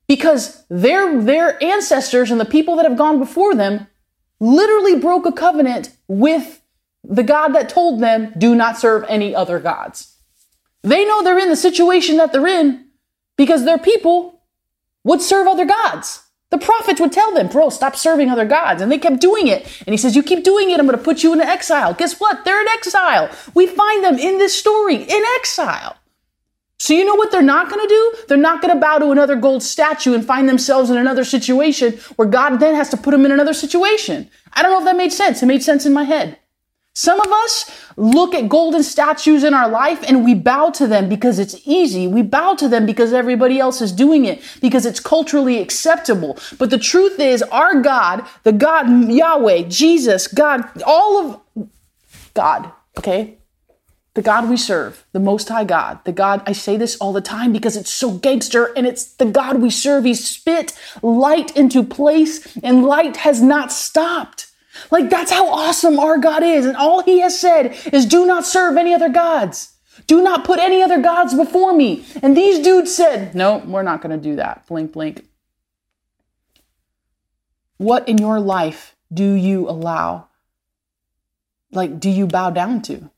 because 0.07 0.65
their, 0.69 1.21
their 1.21 1.63
ancestors 1.63 2.29
and 2.29 2.39
the 2.39 2.45
people 2.45 2.75
that 2.75 2.85
have 2.85 2.97
gone 2.97 3.17
before 3.17 3.55
them 3.55 3.87
literally 4.41 4.99
broke 4.99 5.25
a 5.25 5.31
covenant 5.31 5.95
with 6.09 6.61
the 7.03 7.23
God 7.23 7.49
that 7.49 7.69
told 7.69 8.01
them, 8.01 8.33
do 8.37 8.55
not 8.55 8.77
serve 8.77 9.05
any 9.07 9.33
other 9.33 9.59
gods. 9.59 10.12
They 10.83 11.05
know 11.05 11.23
they're 11.23 11.39
in 11.39 11.49
the 11.49 11.55
situation 11.55 12.17
that 12.17 12.31
they're 12.31 12.47
in 12.47 12.85
because 13.37 13.65
their 13.65 13.77
people 13.77 14.41
would 15.03 15.21
serve 15.21 15.47
other 15.47 15.65
gods. 15.65 16.23
The 16.49 16.57
prophets 16.59 17.01
would 17.01 17.11
tell 17.11 17.33
them, 17.33 17.47
bro, 17.47 17.69
stop 17.69 17.95
serving 17.95 18.29
other 18.29 18.45
gods. 18.45 18.81
And 18.81 18.91
they 18.91 18.99
kept 18.99 19.19
doing 19.19 19.47
it. 19.47 19.65
And 19.87 19.93
he 19.93 19.97
says, 19.97 20.15
You 20.15 20.21
keep 20.21 20.43
doing 20.43 20.69
it, 20.69 20.79
I'm 20.79 20.85
going 20.85 20.97
to 20.97 21.03
put 21.03 21.23
you 21.23 21.33
in 21.33 21.41
exile. 21.41 21.95
Guess 21.95 22.19
what? 22.19 22.45
They're 22.45 22.61
in 22.61 22.67
exile. 22.67 23.29
We 23.55 23.65
find 23.65 24.03
them 24.03 24.19
in 24.19 24.37
this 24.37 24.55
story 24.55 24.97
in 24.97 25.23
exile. 25.39 25.95
So 26.77 26.93
you 26.93 27.05
know 27.05 27.15
what 27.15 27.31
they're 27.31 27.41
not 27.41 27.69
going 27.69 27.81
to 27.81 27.87
do? 27.87 28.13
They're 28.27 28.37
not 28.37 28.61
going 28.61 28.73
to 28.73 28.79
bow 28.79 28.99
to 28.99 29.09
another 29.09 29.35
gold 29.35 29.63
statue 29.63 30.13
and 30.13 30.23
find 30.23 30.47
themselves 30.49 30.89
in 30.89 30.97
another 30.97 31.23
situation 31.23 31.93
where 32.17 32.27
God 32.27 32.57
then 32.57 32.75
has 32.75 32.89
to 32.89 32.97
put 32.97 33.11
them 33.11 33.25
in 33.25 33.31
another 33.31 33.53
situation. 33.53 34.29
I 34.51 34.61
don't 34.61 34.71
know 34.71 34.79
if 34.79 34.85
that 34.85 34.97
made 34.97 35.13
sense. 35.13 35.41
It 35.41 35.45
made 35.45 35.63
sense 35.63 35.85
in 35.85 35.93
my 35.93 36.03
head. 36.03 36.37
Some 36.95 37.19
of 37.19 37.27
us 37.27 37.71
look 37.97 38.35
at 38.35 38.47
golden 38.47 38.83
statues 38.83 39.43
in 39.43 39.53
our 39.53 39.67
life 39.67 40.03
and 40.07 40.23
we 40.23 40.35
bow 40.35 40.69
to 40.71 40.85
them 40.85 41.09
because 41.09 41.39
it's 41.39 41.55
easy. 41.65 42.07
We 42.07 42.21
bow 42.21 42.53
to 42.55 42.67
them 42.67 42.85
because 42.85 43.13
everybody 43.13 43.59
else 43.59 43.81
is 43.81 43.91
doing 43.91 44.25
it, 44.25 44.43
because 44.61 44.85
it's 44.85 44.99
culturally 44.99 45.59
acceptable. 45.59 46.37
But 46.59 46.69
the 46.69 46.77
truth 46.77 47.19
is, 47.19 47.41
our 47.43 47.81
God, 47.81 48.25
the 48.43 48.51
God 48.51 49.09
Yahweh, 49.09 49.63
Jesus, 49.63 50.27
God, 50.27 50.63
all 50.83 51.17
of 51.57 51.67
God, 52.35 52.71
okay? 52.99 53.37
the 54.15 54.21
God 54.21 54.47
we 54.47 54.57
serve, 54.57 55.05
the 55.11 55.19
Most 55.19 55.49
High 55.49 55.63
God, 55.63 55.99
the 56.05 56.11
God, 56.11 56.43
I 56.45 56.51
say 56.51 56.77
this 56.77 56.95
all 56.97 57.13
the 57.13 57.21
time 57.21 57.51
because 57.51 57.75
it's 57.75 57.91
so 57.91 58.11
gangster 58.11 58.71
and 58.75 58.85
it's 58.85 59.05
the 59.05 59.25
God 59.25 59.59
we 59.59 59.71
serve. 59.71 60.03
He 60.03 60.13
spit 60.13 60.77
light 61.01 61.55
into 61.57 61.83
place 61.83 62.55
and 62.57 62.85
light 62.85 63.17
has 63.17 63.41
not 63.41 63.71
stopped. 63.71 64.51
Like 64.91 65.09
that's 65.09 65.31
how 65.31 65.49
awesome 65.49 65.99
our 65.99 66.17
God 66.17 66.43
is. 66.43 66.65
And 66.65 66.75
all 66.77 67.03
he 67.03 67.19
has 67.19 67.39
said 67.39 67.75
is 67.91 68.05
do 68.05 68.25
not 68.25 68.45
serve 68.45 68.77
any 68.77 68.93
other 68.93 69.09
gods. 69.09 69.73
Do 70.07 70.23
not 70.23 70.43
put 70.43 70.59
any 70.59 70.81
other 70.81 71.01
gods 71.01 71.33
before 71.33 71.73
me. 71.73 72.05
And 72.21 72.35
these 72.35 72.63
dudes 72.63 72.93
said, 72.93 73.35
no, 73.35 73.57
we're 73.57 73.83
not 73.83 74.01
going 74.01 74.17
to 74.17 74.29
do 74.29 74.35
that. 74.37 74.65
Blink, 74.67 74.93
blink. 74.93 75.27
What 77.77 78.07
in 78.07 78.17
your 78.17 78.39
life 78.39 78.95
do 79.13 79.33
you 79.33 79.69
allow? 79.69 80.27
Like, 81.71 81.99
do 81.99 82.09
you 82.09 82.27
bow 82.27 82.49
down 82.49 82.81
to? 82.83 83.09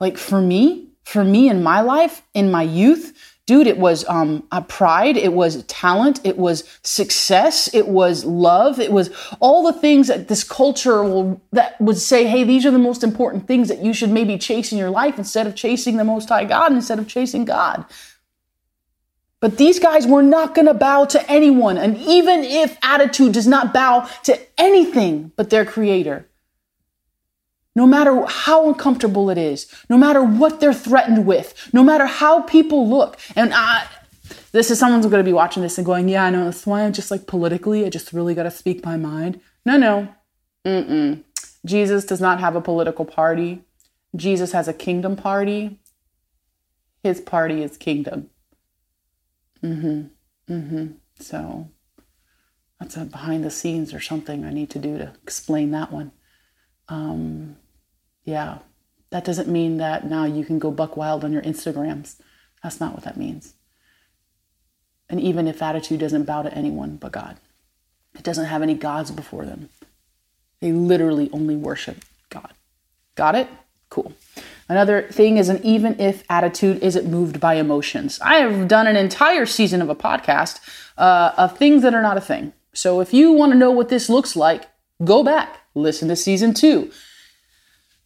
Like 0.00 0.18
for 0.18 0.40
me, 0.40 0.90
for 1.04 1.24
me 1.24 1.48
in 1.48 1.62
my 1.62 1.80
life, 1.80 2.22
in 2.34 2.50
my 2.50 2.62
youth, 2.62 3.35
dude, 3.46 3.68
it 3.68 3.78
was 3.78 4.04
um, 4.08 4.42
pride, 4.68 5.16
it 5.16 5.32
was 5.32 5.62
talent, 5.64 6.20
it 6.24 6.36
was 6.36 6.78
success, 6.82 7.72
it 7.72 7.86
was 7.86 8.24
love, 8.24 8.80
it 8.80 8.90
was 8.90 9.10
all 9.38 9.62
the 9.62 9.78
things 9.78 10.08
that 10.08 10.26
this 10.26 10.42
culture 10.42 11.02
will 11.02 11.40
that 11.52 11.80
would 11.80 11.96
say, 11.96 12.26
hey, 12.26 12.42
these 12.42 12.66
are 12.66 12.72
the 12.72 12.78
most 12.78 13.04
important 13.04 13.46
things 13.46 13.68
that 13.68 13.78
you 13.78 13.92
should 13.92 14.10
maybe 14.10 14.36
chase 14.36 14.72
in 14.72 14.78
your 14.78 14.90
life 14.90 15.16
instead 15.16 15.46
of 15.46 15.54
chasing 15.54 15.96
the 15.96 16.04
Most 16.04 16.28
High 16.28 16.44
God, 16.44 16.72
instead 16.72 16.98
of 16.98 17.06
chasing 17.06 17.44
God. 17.44 17.84
But 19.38 19.58
these 19.58 19.78
guys 19.78 20.06
were 20.06 20.22
not 20.22 20.54
going 20.54 20.66
to 20.66 20.74
bow 20.74 21.04
to 21.04 21.30
anyone. 21.30 21.76
And 21.76 21.96
even 21.98 22.42
if 22.42 22.76
attitude 22.82 23.32
does 23.32 23.46
not 23.46 23.72
bow 23.72 24.08
to 24.24 24.40
anything 24.58 25.30
but 25.36 25.50
their 25.50 25.64
creator, 25.64 26.26
no 27.76 27.86
matter 27.86 28.24
how 28.26 28.66
uncomfortable 28.68 29.30
it 29.30 29.38
is, 29.38 29.70
no 29.88 29.98
matter 29.98 30.22
what 30.22 30.58
they're 30.58 30.74
threatened 30.74 31.26
with, 31.26 31.70
no 31.72 31.84
matter 31.84 32.06
how 32.06 32.42
people 32.42 32.88
look. 32.88 33.18
And 33.36 33.52
I, 33.54 33.86
this 34.52 34.70
is 34.70 34.78
someone's 34.78 35.06
going 35.06 35.22
to 35.22 35.28
be 35.28 35.34
watching 35.34 35.62
this 35.62 35.76
and 35.76 35.84
going, 35.84 36.08
yeah, 36.08 36.24
I 36.24 36.30
know. 36.30 36.46
That's 36.46 36.66
why 36.66 36.82
I'm 36.82 36.94
just 36.94 37.10
like 37.10 37.26
politically, 37.26 37.84
I 37.84 37.90
just 37.90 38.14
really 38.14 38.34
got 38.34 38.44
to 38.44 38.50
speak 38.50 38.82
my 38.84 38.96
mind. 38.96 39.40
No, 39.66 39.76
no. 39.76 40.08
Mm-mm. 40.64 41.22
Jesus 41.66 42.06
does 42.06 42.20
not 42.20 42.40
have 42.40 42.56
a 42.56 42.62
political 42.62 43.04
party. 43.04 43.62
Jesus 44.16 44.52
has 44.52 44.66
a 44.66 44.72
kingdom 44.72 45.14
party. 45.14 45.78
His 47.02 47.20
party 47.20 47.62
is 47.62 47.76
kingdom. 47.76 48.30
Mm-hmm. 49.62 50.52
Mm-hmm. 50.52 50.86
So 51.20 51.68
that's 52.80 52.96
a 52.96 53.04
behind 53.04 53.44
the 53.44 53.50
scenes 53.50 53.92
or 53.92 54.00
something 54.00 54.44
I 54.44 54.52
need 54.52 54.70
to 54.70 54.78
do 54.78 54.96
to 54.96 55.12
explain 55.22 55.72
that 55.72 55.92
one. 55.92 56.12
Um, 56.88 57.56
yeah, 58.26 58.58
that 59.10 59.24
doesn't 59.24 59.48
mean 59.48 59.78
that 59.78 60.04
now 60.04 60.24
you 60.24 60.44
can 60.44 60.58
go 60.58 60.70
buck 60.70 60.96
wild 60.96 61.24
on 61.24 61.32
your 61.32 61.42
Instagrams. 61.42 62.16
That's 62.62 62.80
not 62.80 62.92
what 62.92 63.04
that 63.04 63.16
means. 63.16 63.54
And 65.08 65.20
even 65.20 65.46
if 65.46 65.62
attitude 65.62 66.00
doesn't 66.00 66.24
bow 66.24 66.42
to 66.42 66.52
anyone 66.52 66.96
but 66.96 67.12
God, 67.12 67.38
it 68.14 68.24
doesn't 68.24 68.46
have 68.46 68.62
any 68.62 68.74
gods 68.74 69.10
before 69.10 69.44
them. 69.44 69.70
They 70.60 70.72
literally 70.72 71.30
only 71.32 71.54
worship 71.54 72.04
God. 72.28 72.52
Got 73.14 73.36
it? 73.36 73.48
Cool. 73.88 74.12
Another 74.68 75.02
thing 75.02 75.36
is 75.36 75.48
an 75.48 75.64
even 75.64 76.00
if 76.00 76.24
attitude 76.28 76.82
isn't 76.82 77.08
moved 77.08 77.38
by 77.38 77.54
emotions. 77.54 78.18
I 78.20 78.36
have 78.36 78.66
done 78.66 78.88
an 78.88 78.96
entire 78.96 79.46
season 79.46 79.80
of 79.80 79.88
a 79.88 79.94
podcast 79.94 80.58
uh, 80.98 81.32
of 81.36 81.56
things 81.56 81.82
that 81.82 81.94
are 81.94 82.02
not 82.02 82.16
a 82.16 82.20
thing. 82.20 82.52
So 82.72 83.00
if 83.00 83.14
you 83.14 83.32
want 83.32 83.52
to 83.52 83.58
know 83.58 83.70
what 83.70 83.88
this 83.88 84.08
looks 84.08 84.34
like, 84.34 84.64
go 85.04 85.22
back, 85.22 85.60
listen 85.74 86.08
to 86.08 86.16
season 86.16 86.52
two. 86.52 86.90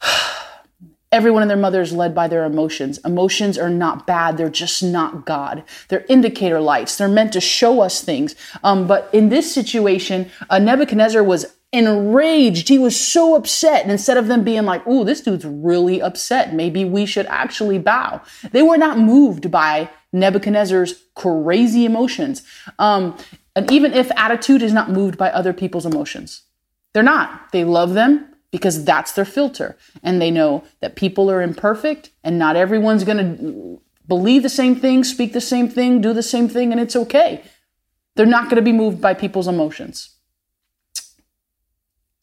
Everyone 1.13 1.43
and 1.43 1.51
their 1.51 1.59
mother 1.59 1.81
is 1.81 1.93
led 1.93 2.15
by 2.15 2.29
their 2.29 2.45
emotions. 2.45 2.99
Emotions 3.05 3.59
are 3.59 3.69
not 3.69 4.07
bad. 4.07 4.37
They're 4.37 4.49
just 4.49 4.83
not 4.83 5.27
God. 5.27 5.65
They're 5.89 6.07
indicator 6.09 6.61
lights. 6.61 6.97
They're 6.97 7.09
meant 7.09 7.33
to 7.33 7.41
show 7.41 7.81
us 7.81 8.01
things. 8.01 8.37
Um, 8.63 8.87
but 8.87 9.11
in 9.13 9.29
this 9.29 9.53
situation, 9.53 10.31
uh, 10.49 10.61
Nebuchadnezzar 10.61 11.25
was 11.25 11.47
enraged. 11.73 12.69
He 12.69 12.79
was 12.79 12.99
so 12.99 13.35
upset. 13.35 13.83
And 13.83 13.91
instead 13.91 14.17
of 14.17 14.29
them 14.29 14.45
being 14.45 14.65
like, 14.65 14.87
ooh, 14.87 15.05
this 15.05 15.21
dude's 15.21 15.45
really 15.45 16.01
upset. 16.01 16.55
Maybe 16.55 16.85
we 16.85 17.07
should 17.07 17.27
actually 17.27 17.79
bow. 17.79 18.21
They 18.53 18.63
were 18.63 18.79
not 18.79 18.99
moved 18.99 19.51
by 19.51 19.91
Nebuchadnezzar's 20.13 21.03
crazy 21.15 21.85
emotions. 21.85 22.43
Um, 22.79 23.17
and 23.55 23.71
even 23.71 23.93
if 23.95 24.11
attitude 24.17 24.63
is 24.63 24.73
not 24.73 24.91
moved 24.91 25.19
by 25.19 25.31
other 25.31 25.53
people's 25.53 25.87
emotions, 25.87 26.43
they're 26.93 27.03
not. 27.03 27.53
They 27.53 27.65
love 27.65 27.95
them 27.95 28.30
because 28.51 28.85
that's 28.85 29.13
their 29.13 29.25
filter. 29.25 29.77
And 30.03 30.21
they 30.21 30.31
know 30.31 30.65
that 30.81 30.97
people 30.97 31.31
are 31.31 31.43
imperfect 31.43 32.11
and 32.25 32.39
not 32.39 32.57
everyone's 32.57 33.05
going 33.05 33.19
to 33.19 33.83
believe 34.09 34.43
the 34.43 34.49
same 34.49 34.75
thing, 34.75 35.05
speak 35.05 35.33
the 35.33 35.41
same 35.41 35.69
thing, 35.69 36.01
do 36.01 36.13
the 36.13 36.23
same 36.23 36.49
thing, 36.49 36.73
and 36.73 36.81
it's 36.81 36.97
okay. 36.97 37.43
They're 38.17 38.27
not 38.27 38.45
going 38.45 38.57
to 38.57 38.63
be 38.63 38.73
moved 38.73 39.01
by 39.01 39.15
people's 39.15 39.49
emotions 39.49 40.17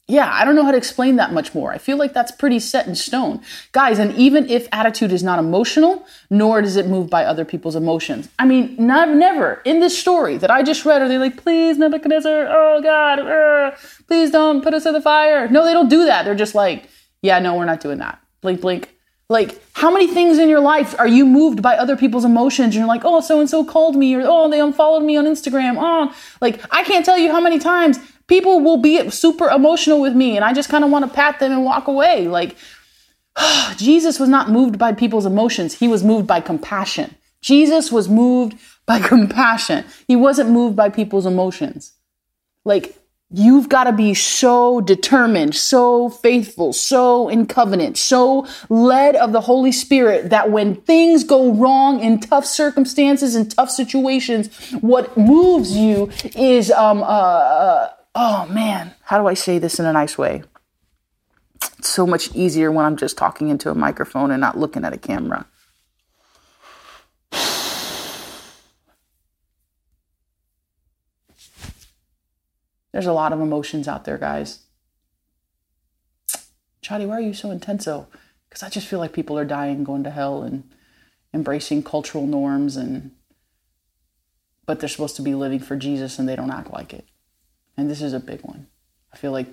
yeah, 0.09 0.31
I 0.31 0.45
don't 0.45 0.55
know 0.55 0.63
how 0.63 0.71
to 0.71 0.77
explain 0.77 1.17
that 1.17 1.33
much 1.33 1.53
more. 1.53 1.73
I 1.73 1.77
feel 1.77 1.97
like 1.97 2.13
that's 2.13 2.31
pretty 2.31 2.59
set 2.59 2.87
in 2.87 2.95
stone. 2.95 3.41
Guys, 3.73 3.99
and 3.99 4.15
even 4.15 4.49
if 4.49 4.69
attitude 4.71 5.11
is 5.11 5.21
not 5.21 5.37
emotional, 5.37 6.05
nor 6.29 6.61
does 6.61 6.77
it 6.77 6.87
move 6.87 7.09
by 7.09 7.25
other 7.25 7.43
people's 7.43 7.75
emotions. 7.75 8.29
I 8.39 8.45
mean, 8.45 8.75
not, 8.79 9.09
never 9.09 9.61
in 9.65 9.81
this 9.81 9.97
story 9.97 10.37
that 10.37 10.49
I 10.49 10.63
just 10.63 10.85
read 10.85 11.01
are 11.01 11.09
they 11.09 11.17
like, 11.17 11.35
please, 11.35 11.77
Nebuchadnezzar, 11.77 12.47
oh 12.49 12.81
God, 12.81 13.19
uh, 13.19 13.75
please 14.07 14.31
don't 14.31 14.63
put 14.63 14.73
us 14.73 14.85
in 14.85 14.93
the 14.93 15.01
fire. 15.01 15.49
No, 15.49 15.65
they 15.65 15.73
don't 15.73 15.89
do 15.89 16.05
that. 16.05 16.23
They're 16.23 16.35
just 16.35 16.55
like, 16.55 16.87
yeah, 17.21 17.39
no, 17.39 17.55
we're 17.55 17.65
not 17.65 17.81
doing 17.81 17.97
that. 17.97 18.21
Blink, 18.39 18.61
blink. 18.61 18.93
Like, 19.29 19.61
how 19.73 19.91
many 19.91 20.07
things 20.07 20.37
in 20.37 20.47
your 20.47 20.61
life 20.61 20.97
are 20.97 21.07
you 21.07 21.25
moved 21.25 21.61
by 21.61 21.75
other 21.75 21.97
people's 21.97 22.23
emotions? 22.23 22.67
And 22.67 22.75
you're 22.75 22.87
like, 22.87 23.03
oh, 23.03 23.19
so 23.19 23.41
and 23.41 23.49
so 23.49 23.65
called 23.65 23.97
me, 23.97 24.15
or 24.15 24.21
oh, 24.23 24.49
they 24.49 24.61
unfollowed 24.61 25.03
me 25.03 25.17
on 25.17 25.25
Instagram. 25.25 25.75
Oh, 25.77 26.15
like, 26.39 26.61
I 26.71 26.83
can't 26.83 27.03
tell 27.03 27.17
you 27.17 27.29
how 27.29 27.41
many 27.41 27.59
times 27.59 27.99
people 28.27 28.59
will 28.59 28.77
be 28.77 29.09
super 29.09 29.49
emotional 29.49 30.01
with 30.01 30.13
me 30.13 30.35
and 30.35 30.45
I 30.45 30.53
just 30.53 30.69
kind 30.69 30.83
of 30.83 30.89
want 30.89 31.05
to 31.05 31.11
pat 31.11 31.39
them 31.39 31.51
and 31.51 31.63
walk 31.65 31.87
away. 31.87 32.27
Like, 32.27 32.55
Jesus 33.77 34.19
was 34.19 34.29
not 34.29 34.49
moved 34.49 34.77
by 34.77 34.93
people's 34.93 35.25
emotions, 35.25 35.75
he 35.75 35.87
was 35.87 36.03
moved 36.03 36.27
by 36.27 36.41
compassion. 36.41 37.15
Jesus 37.41 37.91
was 37.91 38.09
moved 38.09 38.57
by 38.85 38.99
compassion. 39.13 39.85
He 40.07 40.15
wasn't 40.15 40.49
moved 40.49 40.75
by 40.75 40.89
people's 40.89 41.25
emotions. 41.25 41.93
Like, 42.65 42.97
You've 43.29 43.67
got 43.67 43.83
to 43.83 43.91
be 43.91 44.13
so 44.13 44.79
determined, 44.79 45.53
so 45.53 46.07
faithful, 46.07 46.71
so 46.71 47.27
in 47.27 47.45
covenant, 47.45 47.97
so 47.97 48.47
led 48.69 49.17
of 49.17 49.33
the 49.33 49.41
Holy 49.41 49.73
Spirit 49.73 50.29
that 50.29 50.49
when 50.49 50.75
things 50.75 51.25
go 51.25 51.53
wrong 51.53 51.99
in 51.99 52.21
tough 52.21 52.45
circumstances 52.45 53.35
and 53.35 53.51
tough 53.51 53.69
situations, 53.69 54.47
what 54.79 55.17
moves 55.17 55.75
you 55.75 56.09
is 56.37 56.71
um, 56.71 57.03
uh, 57.03 57.05
uh 57.05 57.89
oh 58.19 58.47
man, 58.47 58.95
how 59.03 59.19
do 59.19 59.27
I 59.27 59.35
say 59.35 59.59
this 59.59 59.79
in 59.79 59.85
a 59.85 59.93
nice 59.93 60.17
way? 60.17 60.43
It's 61.77 61.87
so 61.87 62.07
much 62.07 62.33
easier 62.35 62.71
when 62.71 62.83
I'm 62.83 62.97
just 62.97 63.15
talking 63.15 63.49
into 63.49 63.69
a 63.69 63.75
microphone 63.75 64.31
and 64.31 64.41
not 64.41 64.57
looking 64.57 64.83
at 64.83 64.91
a 64.91 64.97
camera. 64.97 65.45
There's 72.91 73.05
a 73.05 73.13
lot 73.13 73.33
of 73.33 73.39
emotions 73.39 73.87
out 73.87 74.05
there, 74.05 74.17
guys. 74.17 74.63
Chadi, 76.81 77.07
why 77.07 77.17
are 77.17 77.21
you 77.21 77.35
so 77.35 77.55
intenso? 77.55 78.07
Because 78.49 78.63
I 78.63 78.69
just 78.69 78.87
feel 78.87 78.97
like 78.97 79.13
people 79.13 79.37
are 79.37 79.45
dying, 79.45 79.83
going 79.83 80.03
to 80.05 80.09
hell, 80.09 80.41
and 80.41 80.63
embracing 81.31 81.83
cultural 81.83 82.25
norms, 82.25 82.75
and 82.77 83.11
but 84.65 84.79
they're 84.79 84.89
supposed 84.89 85.17
to 85.17 85.21
be 85.21 85.35
living 85.35 85.59
for 85.59 85.75
Jesus 85.75 86.17
and 86.17 86.27
they 86.27 86.35
don't 86.35 86.49
act 86.49 86.73
like 86.73 86.91
it 86.91 87.05
and 87.77 87.89
this 87.89 88.01
is 88.01 88.13
a 88.13 88.19
big 88.19 88.41
one. 88.41 88.67
I 89.13 89.17
feel 89.17 89.31
like 89.31 89.47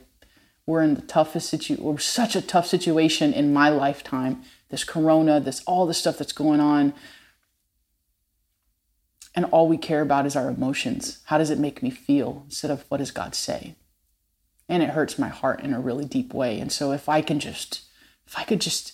we're 0.67 0.83
in 0.83 0.95
the 0.95 1.03
toughest 1.03 1.49
situation. 1.49 1.85
We're 1.85 1.99
such 1.99 2.35
a 2.35 2.43
tough 2.43 2.67
situation 2.67 3.33
in 3.33 3.53
my 3.53 3.69
lifetime. 3.69 4.43
This 4.71 4.83
corona, 4.83 5.39
this 5.39 5.63
all 5.67 5.87
the 5.87 5.95
stuff 5.95 6.19
that's 6.19 6.33
going 6.33 6.61
on. 6.61 6.95
And 9.35 9.45
all 9.47 9.69
we 9.69 9.77
care 9.77 10.01
about 10.01 10.27
is 10.27 10.37
our 10.37 10.49
emotions. 10.49 11.19
How 11.25 11.39
does 11.39 11.51
it 11.51 11.59
make 11.59 11.83
me 11.83 11.91
feel 11.91 12.43
instead 12.47 12.71
of 12.71 12.85
what 12.89 12.99
does 12.99 13.11
God 13.11 13.35
say? 13.35 13.75
And 14.69 14.83
it 14.83 14.91
hurts 14.91 15.19
my 15.19 15.29
heart 15.29 15.61
in 15.61 15.75
a 15.75 15.81
really 15.81 16.07
deep 16.07 16.33
way. 16.33 16.59
And 16.61 16.73
so 16.73 16.93
if 16.93 17.09
I 17.09 17.21
can 17.21 17.41
just, 17.41 17.83
if 18.27 18.39
I 18.39 18.45
could 18.45 18.61
just 18.61 18.94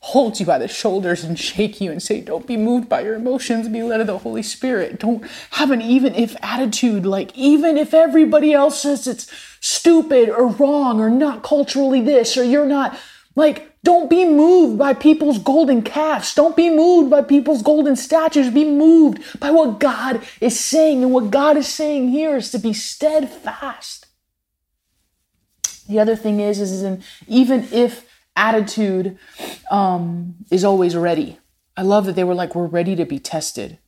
hold 0.00 0.38
you 0.38 0.46
by 0.46 0.58
the 0.58 0.68
shoulders 0.68 1.24
and 1.24 1.38
shake 1.38 1.80
you 1.80 1.90
and 1.90 2.02
say, 2.02 2.20
Don't 2.20 2.46
be 2.46 2.56
moved 2.56 2.88
by 2.88 3.00
your 3.00 3.14
emotions, 3.14 3.68
be 3.68 3.82
led 3.82 4.00
of 4.00 4.06
the 4.06 4.18
Holy 4.18 4.42
Spirit. 4.42 5.00
Don't 5.00 5.24
have 5.52 5.70
an 5.70 5.82
even 5.82 6.14
if 6.14 6.36
attitude. 6.42 7.04
Like, 7.04 7.36
even 7.36 7.76
if 7.76 7.92
everybody 7.92 8.52
else 8.52 8.82
says 8.82 9.06
it's 9.06 9.30
stupid 9.60 10.28
or 10.28 10.48
wrong 10.48 11.00
or 11.00 11.10
not 11.10 11.42
culturally 11.42 12.00
this 12.00 12.36
or 12.36 12.44
you're 12.44 12.66
not, 12.66 12.98
like, 13.34 13.68
don't 13.84 14.10
be 14.10 14.24
moved 14.24 14.78
by 14.78 14.94
people's 14.94 15.38
golden 15.38 15.82
calves. 15.82 16.34
Don't 16.34 16.56
be 16.56 16.68
moved 16.68 17.10
by 17.10 17.22
people's 17.22 17.62
golden 17.62 17.94
statues. 17.94 18.50
Be 18.50 18.64
moved 18.64 19.40
by 19.40 19.50
what 19.50 19.78
God 19.78 20.20
is 20.40 20.58
saying. 20.58 21.04
And 21.04 21.12
what 21.12 21.30
God 21.30 21.56
is 21.56 21.68
saying 21.68 22.08
here 22.08 22.36
is 22.36 22.50
to 22.50 22.58
be 22.58 22.72
steadfast. 22.72 24.06
The 25.88 26.00
other 26.00 26.16
thing 26.16 26.40
is, 26.40 26.60
is, 26.60 26.82
is 26.82 27.04
even 27.28 27.68
if 27.72 28.04
attitude 28.38 29.18
um, 29.70 30.36
is 30.50 30.64
always 30.64 30.96
ready. 30.96 31.38
I 31.76 31.82
love 31.82 32.06
that 32.06 32.16
they 32.16 32.24
were 32.24 32.34
like, 32.34 32.54
we're 32.54 32.66
ready 32.66 32.96
to 32.96 33.04
be 33.04 33.18
tested. 33.18 33.78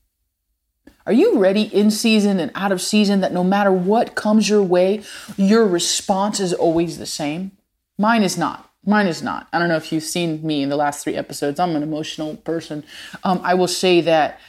Are 1.07 1.13
you 1.13 1.39
ready 1.39 1.63
in 1.63 1.91
season 1.91 2.39
and 2.39 2.53
out 2.55 2.73
of 2.73 2.83
season 2.83 3.21
that 3.21 3.33
no 3.33 3.43
matter 3.43 3.73
what 3.73 4.15
comes 4.15 4.49
your 4.49 4.63
way, 4.63 5.03
your 5.37 5.67
response 5.67 6.41
is 6.41 6.53
always 6.53 6.99
the 6.99 7.07
same? 7.07 7.53
Mine 7.99 8.23
is 8.23 8.37
not. 8.37 8.71
Mine 8.85 9.07
is 9.07 9.23
not. 9.23 9.49
I 9.53 9.59
don't 9.59 9.69
know 9.69 9.77
if 9.77 9.93
you've 9.93 10.03
seen 10.03 10.45
me 10.47 10.63
in 10.63 10.69
the 10.69 10.77
last 10.77 11.03
three 11.03 11.17
episodes. 11.17 11.59
I'm 11.59 11.77
an 11.77 11.83
emotional 11.83 12.37
person. 12.37 12.85
Um, 13.25 13.41
I 13.43 13.55
will 13.55 13.69
say 13.69 14.01
that 14.03 14.41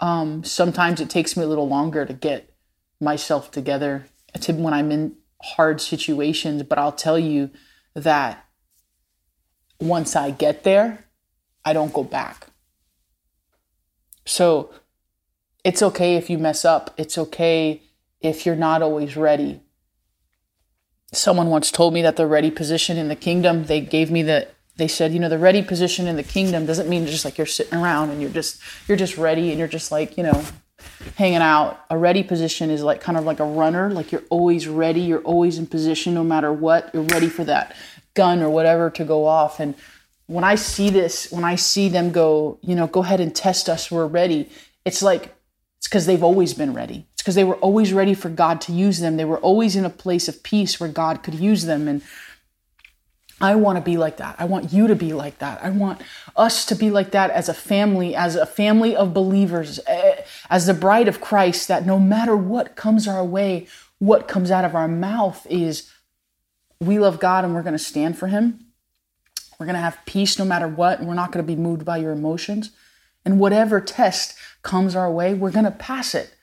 um, 0.00 0.44
sometimes 0.44 1.00
it 1.00 1.10
takes 1.10 1.36
me 1.36 1.44
a 1.44 1.46
little 1.46 1.68
longer 1.68 2.04
to 2.04 2.12
get 2.12 2.52
myself 3.00 3.50
together 3.50 4.06
to 4.40 4.52
when 4.52 4.74
I'm 4.74 4.90
in 4.90 5.16
hard 5.42 5.80
situations, 5.80 6.62
but 6.62 6.78
I'll 6.78 6.92
tell 6.92 7.18
you 7.18 7.50
that 7.94 8.44
once 9.80 10.14
I 10.14 10.30
get 10.30 10.62
there, 10.62 11.04
I 11.64 11.72
don't 11.72 11.92
go 11.92 12.04
back. 12.04 12.46
So 14.24 14.70
it's 15.64 15.82
okay 15.82 16.16
if 16.16 16.30
you 16.30 16.38
mess 16.38 16.64
up. 16.64 16.94
It's 16.96 17.18
okay 17.18 17.82
if 18.20 18.46
you're 18.46 18.56
not 18.56 18.82
always 18.82 19.16
ready. 19.16 19.60
Someone 21.12 21.48
once 21.48 21.70
told 21.70 21.92
me 21.92 22.02
that 22.02 22.16
the 22.16 22.26
ready 22.26 22.50
position 22.50 22.96
in 22.96 23.08
the 23.08 23.16
kingdom, 23.16 23.64
they 23.64 23.80
gave 23.80 24.10
me 24.10 24.22
the 24.22 24.48
they 24.76 24.88
said, 24.88 25.12
you 25.12 25.18
know, 25.18 25.28
the 25.28 25.38
ready 25.38 25.62
position 25.62 26.06
in 26.06 26.16
the 26.16 26.22
kingdom 26.22 26.64
doesn't 26.64 26.88
mean 26.88 27.04
just 27.06 27.24
like 27.24 27.36
you're 27.36 27.46
sitting 27.46 27.78
around 27.78 28.10
and 28.10 28.20
you're 28.22 28.30
just 28.30 28.60
you're 28.86 28.96
just 28.96 29.18
ready 29.18 29.50
and 29.50 29.58
you're 29.58 29.68
just 29.68 29.90
like, 29.90 30.16
you 30.16 30.22
know, 30.22 30.44
hanging 31.16 31.38
out. 31.38 31.80
A 31.90 31.98
ready 31.98 32.22
position 32.22 32.70
is 32.70 32.82
like 32.82 33.00
kind 33.00 33.18
of 33.18 33.24
like 33.24 33.40
a 33.40 33.44
runner, 33.44 33.90
like 33.90 34.12
you're 34.12 34.22
always 34.30 34.68
ready, 34.68 35.00
you're 35.00 35.20
always 35.22 35.58
in 35.58 35.66
position 35.66 36.14
no 36.14 36.24
matter 36.24 36.52
what. 36.52 36.90
You're 36.94 37.02
ready 37.02 37.28
for 37.28 37.44
that 37.44 37.74
gun 38.14 38.42
or 38.42 38.50
whatever 38.50 38.90
to 38.90 39.04
go 39.04 39.26
off 39.26 39.60
and 39.60 39.74
when 40.30 40.44
I 40.44 40.54
see 40.54 40.90
this, 40.90 41.32
when 41.32 41.42
I 41.42 41.56
see 41.56 41.88
them 41.88 42.12
go, 42.12 42.56
you 42.62 42.76
know, 42.76 42.86
go 42.86 43.02
ahead 43.02 43.18
and 43.18 43.34
test 43.34 43.68
us, 43.68 43.90
we're 43.90 44.06
ready. 44.06 44.48
It's 44.84 45.02
like 45.02 45.34
it's 45.78 45.88
because 45.88 46.06
they've 46.06 46.22
always 46.22 46.54
been 46.54 46.72
ready. 46.72 47.06
It's 47.14 47.22
because 47.22 47.34
they 47.34 47.42
were 47.42 47.56
always 47.56 47.92
ready 47.92 48.14
for 48.14 48.28
God 48.28 48.60
to 48.62 48.72
use 48.72 49.00
them. 49.00 49.16
They 49.16 49.24
were 49.24 49.38
always 49.38 49.74
in 49.74 49.84
a 49.84 49.90
place 49.90 50.28
of 50.28 50.44
peace 50.44 50.78
where 50.78 50.88
God 50.88 51.24
could 51.24 51.34
use 51.34 51.64
them. 51.64 51.88
And 51.88 52.02
I 53.40 53.56
want 53.56 53.78
to 53.78 53.82
be 53.82 53.96
like 53.96 54.18
that. 54.18 54.36
I 54.38 54.44
want 54.44 54.72
you 54.72 54.86
to 54.86 54.94
be 54.94 55.12
like 55.12 55.38
that. 55.38 55.64
I 55.64 55.70
want 55.70 56.00
us 56.36 56.64
to 56.66 56.76
be 56.76 56.90
like 56.90 57.10
that 57.10 57.30
as 57.30 57.48
a 57.48 57.54
family, 57.54 58.14
as 58.14 58.36
a 58.36 58.46
family 58.46 58.94
of 58.94 59.12
believers, 59.12 59.80
eh, 59.88 60.22
as 60.48 60.66
the 60.66 60.74
bride 60.74 61.08
of 61.08 61.20
Christ, 61.20 61.66
that 61.66 61.84
no 61.84 61.98
matter 61.98 62.36
what 62.36 62.76
comes 62.76 63.08
our 63.08 63.24
way, 63.24 63.66
what 63.98 64.28
comes 64.28 64.52
out 64.52 64.64
of 64.64 64.76
our 64.76 64.86
mouth 64.86 65.44
is 65.50 65.90
we 66.80 66.98
love 66.98 67.20
God 67.20 67.44
and 67.44 67.54
we're 67.54 67.62
going 67.62 67.72
to 67.72 67.78
stand 67.78 68.18
for 68.18 68.28
Him. 68.28 68.66
We're 69.58 69.66
going 69.66 69.74
to 69.74 69.80
have 69.80 69.98
peace 70.06 70.38
no 70.38 70.44
matter 70.44 70.66
what. 70.66 70.98
And 70.98 71.08
we're 71.08 71.14
not 71.14 71.32
going 71.32 71.44
to 71.44 71.52
be 71.52 71.60
moved 71.60 71.84
by 71.84 71.98
your 71.98 72.12
emotions. 72.12 72.70
And 73.24 73.38
whatever 73.38 73.80
test 73.80 74.34
comes 74.62 74.96
our 74.96 75.10
way, 75.10 75.34
we're 75.34 75.50
going 75.50 75.66
to 75.66 75.70
pass 75.70 76.14
it 76.14 76.34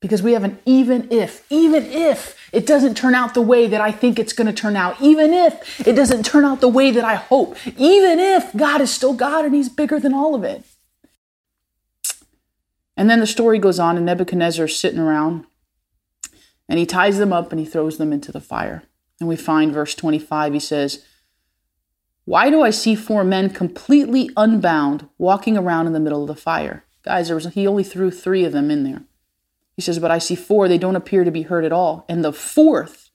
because 0.00 0.22
we 0.22 0.32
have 0.32 0.44
an 0.44 0.58
even 0.64 1.10
if, 1.12 1.44
even 1.50 1.84
if 1.84 2.38
it 2.52 2.66
doesn't 2.66 2.96
turn 2.96 3.14
out 3.14 3.34
the 3.34 3.42
way 3.42 3.66
that 3.66 3.80
I 3.80 3.92
think 3.92 4.18
it's 4.18 4.32
going 4.32 4.46
to 4.46 4.52
turn 4.52 4.76
out, 4.76 5.00
even 5.00 5.34
if 5.34 5.86
it 5.86 5.94
doesn't 5.94 6.24
turn 6.24 6.44
out 6.44 6.60
the 6.60 6.68
way 6.68 6.90
that 6.90 7.04
I 7.04 7.16
hope, 7.16 7.56
even 7.76 8.18
if 8.18 8.56
God 8.56 8.80
is 8.80 8.90
still 8.90 9.12
God 9.12 9.44
and 9.44 9.54
He's 9.54 9.68
bigger 9.68 10.00
than 10.00 10.14
all 10.14 10.34
of 10.34 10.44
it. 10.44 10.64
And 12.96 13.08
then 13.08 13.20
the 13.20 13.26
story 13.28 13.60
goes 13.60 13.78
on, 13.78 13.96
and 13.96 14.06
Nebuchadnezzar 14.06 14.66
is 14.66 14.78
sitting 14.78 14.98
around 14.98 15.46
and 16.68 16.78
he 16.78 16.86
ties 16.86 17.18
them 17.18 17.32
up 17.32 17.50
and 17.50 17.58
he 17.58 17.64
throws 17.64 17.96
them 17.96 18.12
into 18.12 18.30
the 18.30 18.40
fire. 18.40 18.82
And 19.20 19.28
we 19.28 19.36
find 19.36 19.72
verse 19.72 19.94
25, 19.94 20.52
he 20.52 20.60
says, 20.60 21.04
Why 22.24 22.50
do 22.50 22.62
I 22.62 22.70
see 22.70 22.94
four 22.94 23.24
men 23.24 23.50
completely 23.50 24.30
unbound 24.36 25.08
walking 25.18 25.56
around 25.56 25.86
in 25.86 25.92
the 25.92 26.00
middle 26.00 26.22
of 26.22 26.28
the 26.28 26.36
fire? 26.36 26.84
Guys, 27.02 27.28
there 27.28 27.34
was, 27.34 27.46
he 27.46 27.66
only 27.66 27.84
threw 27.84 28.10
three 28.10 28.44
of 28.44 28.52
them 28.52 28.70
in 28.70 28.84
there. 28.84 29.02
He 29.74 29.82
says, 29.82 29.98
But 29.98 30.10
I 30.10 30.18
see 30.18 30.34
four, 30.34 30.68
they 30.68 30.78
don't 30.78 30.96
appear 30.96 31.24
to 31.24 31.30
be 31.30 31.42
hurt 31.42 31.64
at 31.64 31.72
all. 31.72 32.04
And 32.08 32.24
the 32.24 32.32
fourth, 32.32 33.10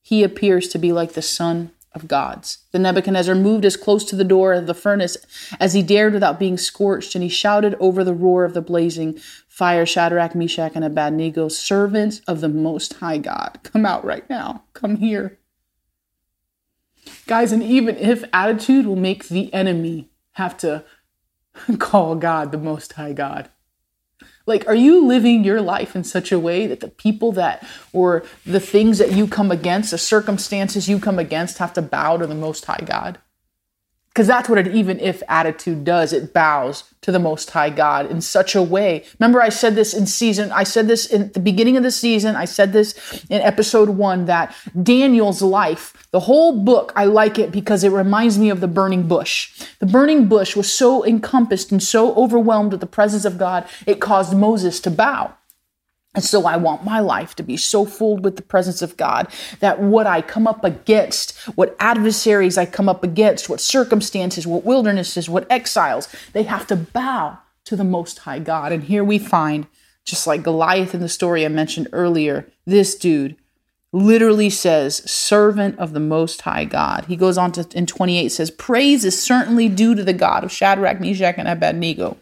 he 0.00 0.22
appears 0.22 0.68
to 0.68 0.78
be 0.78 0.92
like 0.92 1.12
the 1.12 1.22
Son 1.22 1.72
of 1.94 2.08
Gods. 2.08 2.58
The 2.72 2.78
Nebuchadnezzar 2.78 3.34
moved 3.34 3.64
as 3.64 3.76
close 3.76 4.04
to 4.06 4.16
the 4.16 4.24
door 4.24 4.52
of 4.54 4.66
the 4.66 4.74
furnace 4.74 5.16
as 5.60 5.74
he 5.74 5.82
dared 5.82 6.14
without 6.14 6.38
being 6.38 6.56
scorched, 6.56 7.14
and 7.14 7.22
he 7.22 7.28
shouted 7.28 7.76
over 7.78 8.02
the 8.02 8.14
roar 8.14 8.44
of 8.44 8.54
the 8.54 8.62
blazing 8.62 9.20
fire 9.52 9.84
Shadrach, 9.84 10.34
Meshach, 10.34 10.72
and 10.74 10.82
Abednego, 10.82 11.46
servants 11.46 12.22
of 12.26 12.40
the 12.40 12.48
Most 12.48 12.94
High 12.94 13.18
God, 13.18 13.58
come 13.62 13.84
out 13.84 14.02
right 14.02 14.28
now. 14.30 14.64
Come 14.72 14.96
here. 14.96 15.38
Guys, 17.26 17.52
and 17.52 17.62
even 17.62 17.98
if 17.98 18.24
attitude 18.32 18.86
will 18.86 18.96
make 18.96 19.28
the 19.28 19.52
enemy 19.52 20.08
have 20.32 20.56
to 20.56 20.84
call 21.78 22.14
God 22.14 22.50
the 22.50 22.56
Most 22.56 22.94
High 22.94 23.12
God. 23.12 23.50
Like, 24.46 24.66
are 24.66 24.74
you 24.74 25.04
living 25.04 25.44
your 25.44 25.60
life 25.60 25.94
in 25.94 26.02
such 26.02 26.32
a 26.32 26.38
way 26.38 26.66
that 26.66 26.80
the 26.80 26.88
people 26.88 27.30
that, 27.32 27.62
or 27.92 28.24
the 28.46 28.58
things 28.58 28.96
that 28.96 29.12
you 29.12 29.28
come 29.28 29.50
against, 29.50 29.90
the 29.90 29.98
circumstances 29.98 30.88
you 30.88 30.98
come 30.98 31.18
against, 31.18 31.58
have 31.58 31.74
to 31.74 31.82
bow 31.82 32.16
to 32.16 32.26
the 32.26 32.34
Most 32.34 32.64
High 32.64 32.84
God? 32.86 33.18
Because 34.12 34.26
that's 34.26 34.46
what 34.48 34.58
an 34.58 34.74
even 34.74 35.00
if 35.00 35.22
attitude 35.26 35.84
does. 35.84 36.12
It 36.12 36.34
bows 36.34 36.84
to 37.00 37.10
the 37.10 37.18
Most 37.18 37.50
High 37.50 37.70
God 37.70 38.10
in 38.10 38.20
such 38.20 38.54
a 38.54 38.62
way. 38.62 39.04
Remember, 39.18 39.40
I 39.40 39.48
said 39.48 39.74
this 39.74 39.94
in 39.94 40.06
season, 40.06 40.52
I 40.52 40.64
said 40.64 40.86
this 40.86 41.06
in 41.06 41.32
the 41.32 41.40
beginning 41.40 41.78
of 41.78 41.82
the 41.82 41.90
season, 41.90 42.36
I 42.36 42.44
said 42.44 42.74
this 42.74 43.24
in 43.30 43.40
episode 43.40 43.88
one 43.88 44.26
that 44.26 44.54
Daniel's 44.82 45.40
life, 45.40 46.06
the 46.10 46.20
whole 46.20 46.62
book, 46.62 46.92
I 46.94 47.06
like 47.06 47.38
it 47.38 47.50
because 47.50 47.84
it 47.84 47.88
reminds 47.88 48.38
me 48.38 48.50
of 48.50 48.60
the 48.60 48.68
burning 48.68 49.08
bush. 49.08 49.66
The 49.78 49.86
burning 49.86 50.28
bush 50.28 50.54
was 50.54 50.72
so 50.72 51.04
encompassed 51.04 51.72
and 51.72 51.82
so 51.82 52.14
overwhelmed 52.14 52.72
with 52.72 52.80
the 52.80 52.86
presence 52.86 53.24
of 53.24 53.38
God, 53.38 53.66
it 53.86 53.98
caused 54.00 54.36
Moses 54.36 54.78
to 54.80 54.90
bow. 54.90 55.34
And 56.14 56.22
so 56.22 56.46
I 56.46 56.56
want 56.56 56.84
my 56.84 57.00
life 57.00 57.34
to 57.36 57.42
be 57.42 57.56
so 57.56 57.86
full 57.86 58.18
with 58.18 58.36
the 58.36 58.42
presence 58.42 58.82
of 58.82 58.96
God 58.96 59.28
that 59.60 59.80
what 59.80 60.06
I 60.06 60.20
come 60.20 60.46
up 60.46 60.62
against, 60.62 61.38
what 61.54 61.74
adversaries 61.80 62.58
I 62.58 62.66
come 62.66 62.88
up 62.88 63.02
against, 63.02 63.48
what 63.48 63.60
circumstances, 63.60 64.46
what 64.46 64.64
wildernesses, 64.64 65.30
what 65.30 65.50
exiles, 65.50 66.08
they 66.34 66.42
have 66.42 66.66
to 66.66 66.76
bow 66.76 67.38
to 67.64 67.76
the 67.76 67.84
Most 67.84 68.20
High 68.20 68.40
God. 68.40 68.72
And 68.72 68.84
here 68.84 69.04
we 69.04 69.18
find, 69.18 69.66
just 70.04 70.26
like 70.26 70.42
Goliath 70.42 70.94
in 70.94 71.00
the 71.00 71.08
story 71.08 71.46
I 71.46 71.48
mentioned 71.48 71.88
earlier, 71.92 72.46
this 72.66 72.94
dude 72.94 73.36
literally 73.92 74.50
says, 74.50 75.10
servant 75.10 75.78
of 75.78 75.92
the 75.92 76.00
Most 76.00 76.42
High 76.42 76.64
God. 76.66 77.06
He 77.06 77.16
goes 77.16 77.38
on 77.38 77.52
to, 77.52 77.66
in 77.74 77.86
28, 77.86 78.28
says, 78.30 78.50
Praise 78.50 79.04
is 79.04 79.20
certainly 79.20 79.68
due 79.68 79.94
to 79.94 80.04
the 80.04 80.12
God 80.12 80.44
of 80.44 80.52
Shadrach, 80.52 81.00
Meshach, 81.00 81.36
and 81.38 81.48
Abednego 81.48 82.18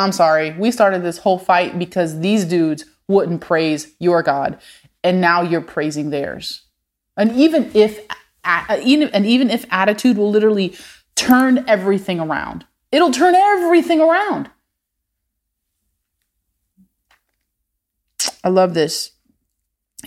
I'm 0.00 0.12
sorry, 0.12 0.52
we 0.52 0.70
started 0.70 1.02
this 1.02 1.18
whole 1.18 1.38
fight 1.38 1.78
because 1.78 2.20
these 2.20 2.46
dudes 2.46 2.86
wouldn't 3.06 3.42
praise 3.42 3.92
your 3.98 4.22
God, 4.22 4.58
and 5.04 5.20
now 5.20 5.42
you're 5.42 5.60
praising 5.60 6.08
theirs. 6.10 6.62
And 7.16 7.32
even 7.32 7.70
if, 7.74 8.00
and 8.44 9.26
even 9.26 9.50
if 9.50 9.66
attitude 9.70 10.16
will 10.16 10.30
literally 10.30 10.74
turn 11.16 11.64
everything 11.68 12.18
around, 12.18 12.64
it'll 12.90 13.10
turn 13.10 13.34
everything 13.34 14.00
around. 14.00 14.48
I 18.42 18.48
love 18.48 18.72
this. 18.72 19.12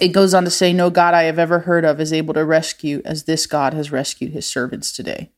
It 0.01 0.08
goes 0.08 0.34
on 0.34 0.43
to 0.43 0.49
say, 0.49 0.73
No 0.73 0.89
God 0.89 1.13
I 1.13 1.23
have 1.23 1.38
ever 1.38 1.60
heard 1.60 1.86
of 1.86 2.01
is 2.01 2.12
able 2.12 2.34
to 2.34 2.43
rescue 2.43 3.03
as 3.06 3.25
this 3.25 3.45
God 3.45 3.73
has 3.75 3.91
rescued 3.91 4.32
his 4.32 4.47
servants 4.47 4.91
today. 4.91 5.29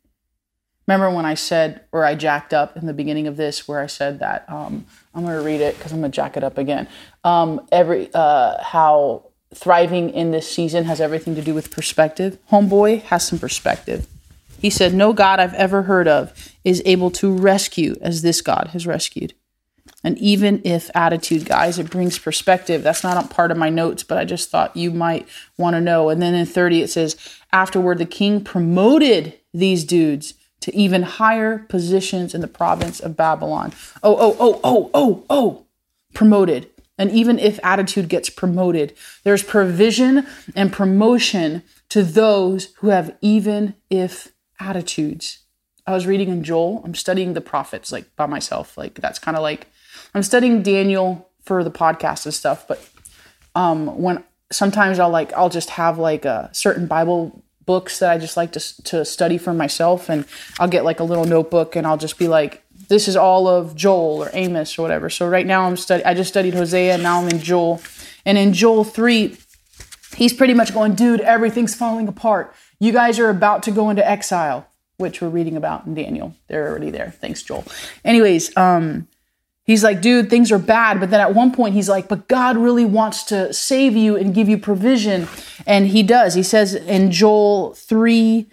Remember 0.88 1.10
when 1.10 1.26
I 1.26 1.34
said, 1.34 1.82
or 1.92 2.06
I 2.06 2.16
jacked 2.16 2.54
up 2.54 2.78
in 2.78 2.86
the 2.86 2.94
beginning 2.94 3.28
of 3.28 3.38
this, 3.38 3.68
where 3.68 3.80
I 3.80 3.88
said 3.88 4.20
that 4.20 4.46
um, 4.48 4.86
I'm 5.14 5.24
going 5.24 5.38
to 5.38 5.44
read 5.44 5.62
it 5.62 5.78
because 5.78 5.92
I'm 5.92 6.00
going 6.00 6.12
to 6.12 6.16
jack 6.16 6.38
it 6.38 6.44
up 6.44 6.58
again. 6.58 6.88
Um, 7.24 7.66
every 7.72 8.10
uh, 8.14 8.62
how 8.62 9.26
thriving 9.54 10.10
in 10.12 10.32
this 10.32 10.52
season 10.52 10.84
has 10.86 11.02
everything 11.02 11.34
to 11.36 11.42
do 11.42 11.54
with 11.54 11.72
perspective. 11.72 12.38
Homeboy 12.52 13.02
has 13.04 13.28
some 13.28 13.40
perspective. 13.40 14.08
He 14.60 14.70
said, 14.70 14.94
"No 14.94 15.12
God 15.12 15.40
I've 15.40 15.54
ever 15.56 15.84
heard 15.84 16.08
of 16.08 16.54
is 16.64 16.82
able 16.86 17.10
to 17.12 17.32
rescue 17.36 17.96
as 18.02 18.22
this 18.22 18.42
God 18.42 18.70
has 18.74 18.86
rescued." 18.86 19.34
And 20.04 20.20
even 20.20 20.62
if 20.64 20.92
attitude, 20.94 21.46
guys, 21.46 21.80
it 21.80 21.90
brings 21.90 22.20
perspective. 22.20 22.84
That's 22.84 23.04
not 23.04 23.30
part 23.32 23.50
of 23.50 23.58
my 23.58 23.70
notes, 23.70 24.04
but 24.04 24.20
I 24.20 24.24
just 24.26 24.52
thought 24.52 24.78
you 24.78 24.92
might 24.92 25.28
want 25.58 25.76
to 25.76 25.82
know. 25.82 26.10
And 26.10 26.22
then 26.22 26.36
in 26.36 26.46
30, 26.46 26.84
it 26.84 26.92
says, 26.92 27.16
Afterward, 27.52 27.98
the 27.98 28.06
king 28.06 28.44
promoted 28.44 29.34
these 29.52 29.84
dudes 29.84 30.36
to 30.66 30.76
even 30.76 31.04
higher 31.04 31.60
positions 31.60 32.34
in 32.34 32.42
the 32.42 32.48
province 32.48 33.00
of 33.00 33.16
Babylon. 33.16 33.72
Oh, 34.02 34.18
oh, 34.20 34.36
oh, 34.40 34.60
oh, 34.64 34.90
oh, 34.96 35.26
oh, 35.30 35.66
promoted. 36.16 36.68
And 36.98 37.12
even 37.12 37.38
if 37.38 37.60
attitude 37.62 38.10
gets 38.10 38.32
promoted, 38.32 38.98
there's 39.24 39.44
provision 39.44 40.26
and 40.56 40.74
promotion 40.74 41.62
to 41.90 42.02
those 42.02 42.74
who 42.78 42.88
have 42.88 43.16
even 43.22 43.76
if 43.92 44.34
attitudes. 44.60 45.44
I 45.86 45.94
was 45.94 46.08
reading 46.08 46.30
in 46.30 46.44
Joel, 46.44 46.82
I'm 46.84 46.96
studying 46.96 47.34
the 47.34 47.42
prophets 47.42 47.92
like 47.92 48.16
by 48.16 48.26
myself. 48.26 48.76
Like 48.76 48.96
that's 48.96 49.20
kind 49.20 49.38
of 49.38 49.44
like 49.44 49.68
I'm 50.16 50.24
studying 50.24 50.64
Daniel 50.64 51.30
for 51.44 51.64
the 51.64 51.70
podcast 51.70 52.26
and 52.26 52.34
stuff, 52.34 52.68
but 52.68 52.84
um 53.54 54.02
when 54.02 54.24
sometimes 54.52 54.98
I'll 54.98 55.12
like 55.12 55.32
I'll 55.34 55.50
just 55.50 55.70
have 55.70 56.00
like 56.00 56.26
a 56.26 56.50
certain 56.54 56.88
Bible 56.88 57.44
books 57.66 58.00
that 58.00 58.12
I 58.12 58.18
just 58.18 58.38
like 58.38 58.52
to, 58.54 58.84
to 58.84 59.06
study 59.06 59.38
for 59.38 59.54
myself. 59.54 60.10
And 60.10 60.26
I'll 60.60 60.68
get 60.68 60.84
like 60.84 61.00
a 61.00 61.04
little 61.04 61.26
notebook 61.26 61.76
and 61.76 61.86
I'll 61.86 61.98
just 61.98 62.18
be 62.18 62.28
like, 62.28 62.64
this 62.88 63.08
is 63.08 63.16
all 63.16 63.48
of 63.48 63.76
Joel 63.76 64.24
or 64.24 64.30
Amos 64.34 64.78
or 64.78 64.84
whatever. 64.84 65.10
So 65.10 65.28
right 65.28 65.46
now 65.46 65.64
I'm 65.66 65.78
study. 65.78 66.04
I 66.04 66.14
just 66.14 66.30
studied 66.30 66.54
Hosea 66.54 66.94
and 66.94 67.04
now 67.04 67.22
I'm 67.22 67.30
in 67.30 67.40
Joel. 67.40 67.82
And 68.26 68.38
in 68.38 68.54
Joel 68.54 68.84
3, 68.84 69.38
he's 70.16 70.34
pretty 70.34 70.54
much 70.54 70.74
going, 70.74 70.96
dude, 70.96 71.22
everything's 71.22 71.76
falling 71.76 72.08
apart. 72.08 72.54
You 72.80 72.92
guys 72.92 73.20
are 73.20 73.30
about 73.30 73.64
to 73.64 73.72
go 73.72 73.90
into 73.90 74.08
exile, 74.08 74.68
which 74.98 75.22
we're 75.22 75.30
reading 75.30 75.58
about 75.58 75.86
in 75.86 75.94
Daniel. 75.94 76.36
They're 76.48 76.70
already 76.70 76.92
there. 76.92 77.12
Thanks, 77.12 77.42
Joel. 77.44 77.64
Anyways, 78.04 78.56
um, 78.58 79.08
He's 79.66 79.84
like, 79.84 80.00
dude, 80.00 80.30
things 80.30 80.52
are 80.52 80.60
bad. 80.60 81.00
But 81.00 81.10
then 81.10 81.20
at 81.20 81.34
one 81.34 81.52
point, 81.52 81.74
he's 81.74 81.90
like, 81.90 82.08
but 82.08 82.28
God 82.28 82.56
really 82.56 82.86
wants 82.86 83.24
to 83.26 83.52
save 83.52 83.96
you 83.96 84.16
and 84.16 84.34
give 84.34 84.48
you 84.48 84.60
provision. 84.60 85.28
And 85.66 85.88
he 85.88 86.04
does. 86.04 86.36
He 86.36 86.44
says 86.44 86.76
in 86.76 87.12
Joel 87.12 87.74
3, 87.74 88.48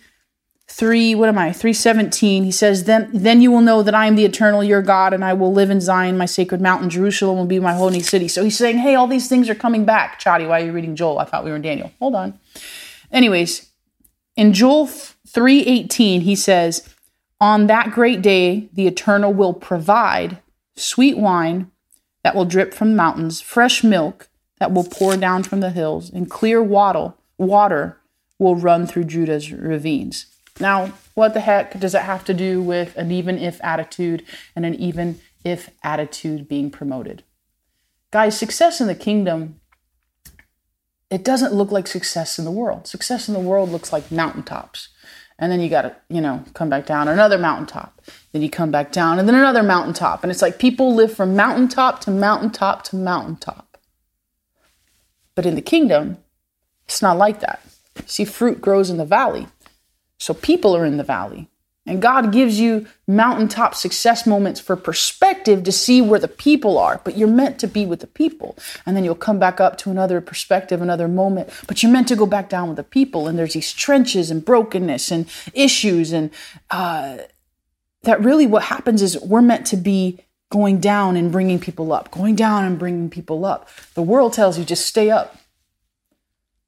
3, 0.68 1.14
what 1.14 1.28
am 1.28 1.36
I? 1.36 1.52
317, 1.52 2.44
he 2.44 2.50
says, 2.50 2.84
then, 2.84 3.10
then 3.12 3.42
you 3.42 3.50
will 3.50 3.60
know 3.60 3.82
that 3.82 3.94
I 3.94 4.06
am 4.06 4.16
the 4.16 4.24
eternal, 4.24 4.64
your 4.64 4.80
God, 4.80 5.12
and 5.12 5.22
I 5.22 5.34
will 5.34 5.52
live 5.52 5.68
in 5.68 5.82
Zion, 5.82 6.16
my 6.16 6.24
sacred 6.24 6.62
mountain. 6.62 6.88
Jerusalem 6.88 7.36
will 7.36 7.44
be 7.44 7.60
my 7.60 7.74
holy 7.74 8.00
city. 8.00 8.26
So 8.26 8.42
he's 8.42 8.56
saying, 8.56 8.78
hey, 8.78 8.94
all 8.94 9.06
these 9.06 9.28
things 9.28 9.50
are 9.50 9.54
coming 9.54 9.84
back. 9.84 10.18
Chadi, 10.18 10.48
why 10.48 10.62
are 10.62 10.64
you 10.64 10.72
reading 10.72 10.96
Joel? 10.96 11.18
I 11.18 11.26
thought 11.26 11.44
we 11.44 11.50
were 11.50 11.56
in 11.56 11.62
Daniel. 11.62 11.92
Hold 11.98 12.14
on. 12.14 12.38
Anyways, 13.10 13.70
in 14.34 14.54
Joel 14.54 14.86
3:18, 14.86 16.22
he 16.22 16.34
says, 16.34 16.88
On 17.38 17.66
that 17.66 17.90
great 17.90 18.22
day, 18.22 18.70
the 18.72 18.86
eternal 18.86 19.32
will 19.34 19.52
provide 19.52 20.38
sweet 20.76 21.16
wine 21.16 21.70
that 22.22 22.34
will 22.34 22.44
drip 22.44 22.72
from 22.74 22.90
the 22.90 22.96
mountains, 22.96 23.40
fresh 23.40 23.82
milk 23.82 24.28
that 24.58 24.72
will 24.72 24.84
pour 24.84 25.16
down 25.16 25.42
from 25.42 25.60
the 25.60 25.70
hills, 25.70 26.10
and 26.10 26.30
clear 26.30 26.62
water, 26.62 27.14
water 27.38 27.98
will 28.38 28.56
run 28.56 28.86
through 28.86 29.04
Judah's 29.04 29.52
ravines. 29.52 30.26
Now, 30.60 30.92
what 31.14 31.34
the 31.34 31.40
heck 31.40 31.78
does 31.80 31.94
it 31.94 32.02
have 32.02 32.24
to 32.26 32.34
do 32.34 32.62
with 32.62 32.96
an 32.96 33.10
even 33.10 33.38
if 33.38 33.62
attitude 33.64 34.24
and 34.54 34.64
an 34.64 34.74
even 34.74 35.20
if 35.44 35.70
attitude 35.82 36.48
being 36.48 36.70
promoted? 36.70 37.24
Guys, 38.10 38.38
success 38.38 38.80
in 38.80 38.86
the 38.86 38.94
kingdom, 38.94 39.60
it 41.10 41.24
doesn't 41.24 41.54
look 41.54 41.70
like 41.70 41.86
success 41.86 42.38
in 42.38 42.44
the 42.44 42.50
world. 42.50 42.86
Success 42.86 43.28
in 43.28 43.34
the 43.34 43.40
world 43.40 43.70
looks 43.70 43.92
like 43.92 44.12
mountaintops 44.12 44.88
and 45.42 45.50
then 45.50 45.60
you 45.60 45.68
got 45.68 45.82
to 45.82 45.94
you 46.08 46.20
know 46.20 46.44
come 46.54 46.70
back 46.70 46.86
down. 46.86 47.08
Another 47.08 47.36
mountaintop. 47.36 48.00
Then 48.30 48.42
you 48.42 48.48
come 48.48 48.70
back 48.70 48.92
down 48.92 49.18
and 49.18 49.28
then 49.28 49.34
another 49.34 49.62
mountaintop. 49.62 50.22
And 50.22 50.30
it's 50.30 50.40
like 50.40 50.58
people 50.58 50.94
live 50.94 51.12
from 51.12 51.36
mountaintop 51.36 52.00
to 52.02 52.10
mountaintop 52.12 52.84
to 52.84 52.96
mountaintop. 52.96 53.76
But 55.34 55.44
in 55.44 55.56
the 55.56 55.60
kingdom 55.60 56.18
it's 56.86 57.02
not 57.02 57.18
like 57.18 57.40
that. 57.40 57.60
See 58.06 58.24
fruit 58.24 58.60
grows 58.60 58.88
in 58.88 58.96
the 58.98 59.04
valley 59.04 59.48
so 60.16 60.32
people 60.32 60.76
are 60.76 60.86
in 60.86 60.98
the 60.98 61.04
valley 61.04 61.48
and 61.84 62.00
God 62.00 62.32
gives 62.32 62.60
you 62.60 62.86
mountaintop 63.08 63.74
success 63.74 64.24
moments 64.24 64.60
for 64.60 64.76
perspective 64.76 65.64
to 65.64 65.72
see 65.72 66.00
where 66.00 66.20
the 66.20 66.28
people 66.28 66.78
are, 66.78 67.00
but 67.02 67.16
you're 67.16 67.26
meant 67.26 67.58
to 67.58 67.66
be 67.66 67.84
with 67.86 68.00
the 68.00 68.06
people. 68.06 68.56
And 68.86 68.96
then 68.96 69.02
you'll 69.02 69.16
come 69.16 69.40
back 69.40 69.60
up 69.60 69.78
to 69.78 69.90
another 69.90 70.20
perspective, 70.20 70.80
another 70.80 71.08
moment, 71.08 71.50
but 71.66 71.82
you're 71.82 71.90
meant 71.90 72.06
to 72.08 72.16
go 72.16 72.26
back 72.26 72.48
down 72.48 72.68
with 72.68 72.76
the 72.76 72.84
people. 72.84 73.26
And 73.26 73.36
there's 73.36 73.54
these 73.54 73.72
trenches 73.72 74.30
and 74.30 74.44
brokenness 74.44 75.10
and 75.10 75.28
issues. 75.54 76.12
And 76.12 76.30
uh, 76.70 77.18
that 78.02 78.20
really 78.20 78.46
what 78.46 78.64
happens 78.64 79.02
is 79.02 79.20
we're 79.20 79.42
meant 79.42 79.66
to 79.68 79.76
be 79.76 80.20
going 80.50 80.78
down 80.78 81.16
and 81.16 81.32
bringing 81.32 81.58
people 81.58 81.92
up, 81.92 82.12
going 82.12 82.36
down 82.36 82.64
and 82.64 82.78
bringing 82.78 83.10
people 83.10 83.44
up. 83.44 83.68
The 83.94 84.02
world 84.02 84.34
tells 84.34 84.56
you 84.56 84.64
just 84.64 84.86
stay 84.86 85.10
up, 85.10 85.36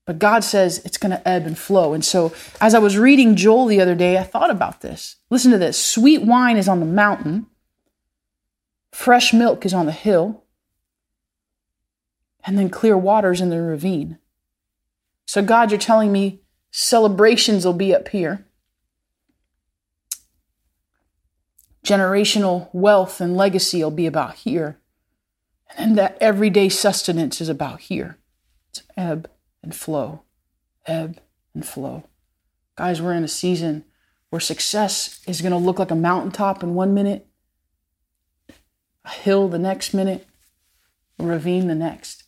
but 0.06 0.18
God 0.18 0.44
says 0.44 0.82
it's 0.84 0.98
going 0.98 1.12
to 1.12 1.28
ebb 1.28 1.46
and 1.46 1.58
flow. 1.58 1.94
And 1.94 2.04
so, 2.04 2.34
as 2.60 2.74
I 2.74 2.78
was 2.78 2.98
reading 2.98 3.36
Joel 3.36 3.66
the 3.66 3.80
other 3.80 3.94
day, 3.94 4.18
I 4.18 4.22
thought 4.22 4.50
about 4.50 4.82
this. 4.82 5.16
Listen 5.30 5.50
to 5.52 5.58
this 5.58 5.82
sweet 5.82 6.22
wine 6.22 6.56
is 6.56 6.68
on 6.68 6.80
the 6.80 6.86
mountain, 6.86 7.46
fresh 8.92 9.32
milk 9.32 9.64
is 9.64 9.72
on 9.72 9.86
the 9.86 9.92
hill, 9.92 10.44
and 12.44 12.58
then 12.58 12.68
clear 12.68 12.98
waters 12.98 13.40
in 13.40 13.48
the 13.48 13.60
ravine. 13.60 14.18
So, 15.26 15.42
God, 15.42 15.70
you're 15.70 15.78
telling 15.78 16.12
me 16.12 16.42
celebrations 16.70 17.64
will 17.64 17.72
be 17.72 17.94
up 17.94 18.08
here, 18.08 18.46
generational 21.82 22.68
wealth 22.74 23.22
and 23.22 23.36
legacy 23.36 23.82
will 23.82 23.90
be 23.90 24.06
about 24.06 24.34
here, 24.34 24.78
and 25.78 25.96
that 25.96 26.18
everyday 26.20 26.68
sustenance 26.68 27.40
is 27.40 27.48
about 27.48 27.80
here. 27.80 28.18
It's 28.68 28.82
ebb 28.98 29.30
and 29.64 29.74
flow, 29.74 30.22
ebb 30.86 31.18
and 31.54 31.66
flow. 31.66 32.04
Guys, 32.76 33.00
we're 33.02 33.14
in 33.14 33.24
a 33.24 33.28
season 33.28 33.84
where 34.30 34.40
success 34.40 35.20
is 35.26 35.40
going 35.40 35.52
to 35.52 35.58
look 35.58 35.78
like 35.78 35.90
a 35.90 35.96
mountaintop 35.96 36.62
in 36.62 36.74
one 36.74 36.94
minute, 36.94 37.26
a 39.04 39.10
hill 39.10 39.48
the 39.48 39.58
next 39.58 39.94
minute, 39.94 40.26
a 41.18 41.24
ravine 41.24 41.66
the 41.66 41.74
next. 41.74 42.24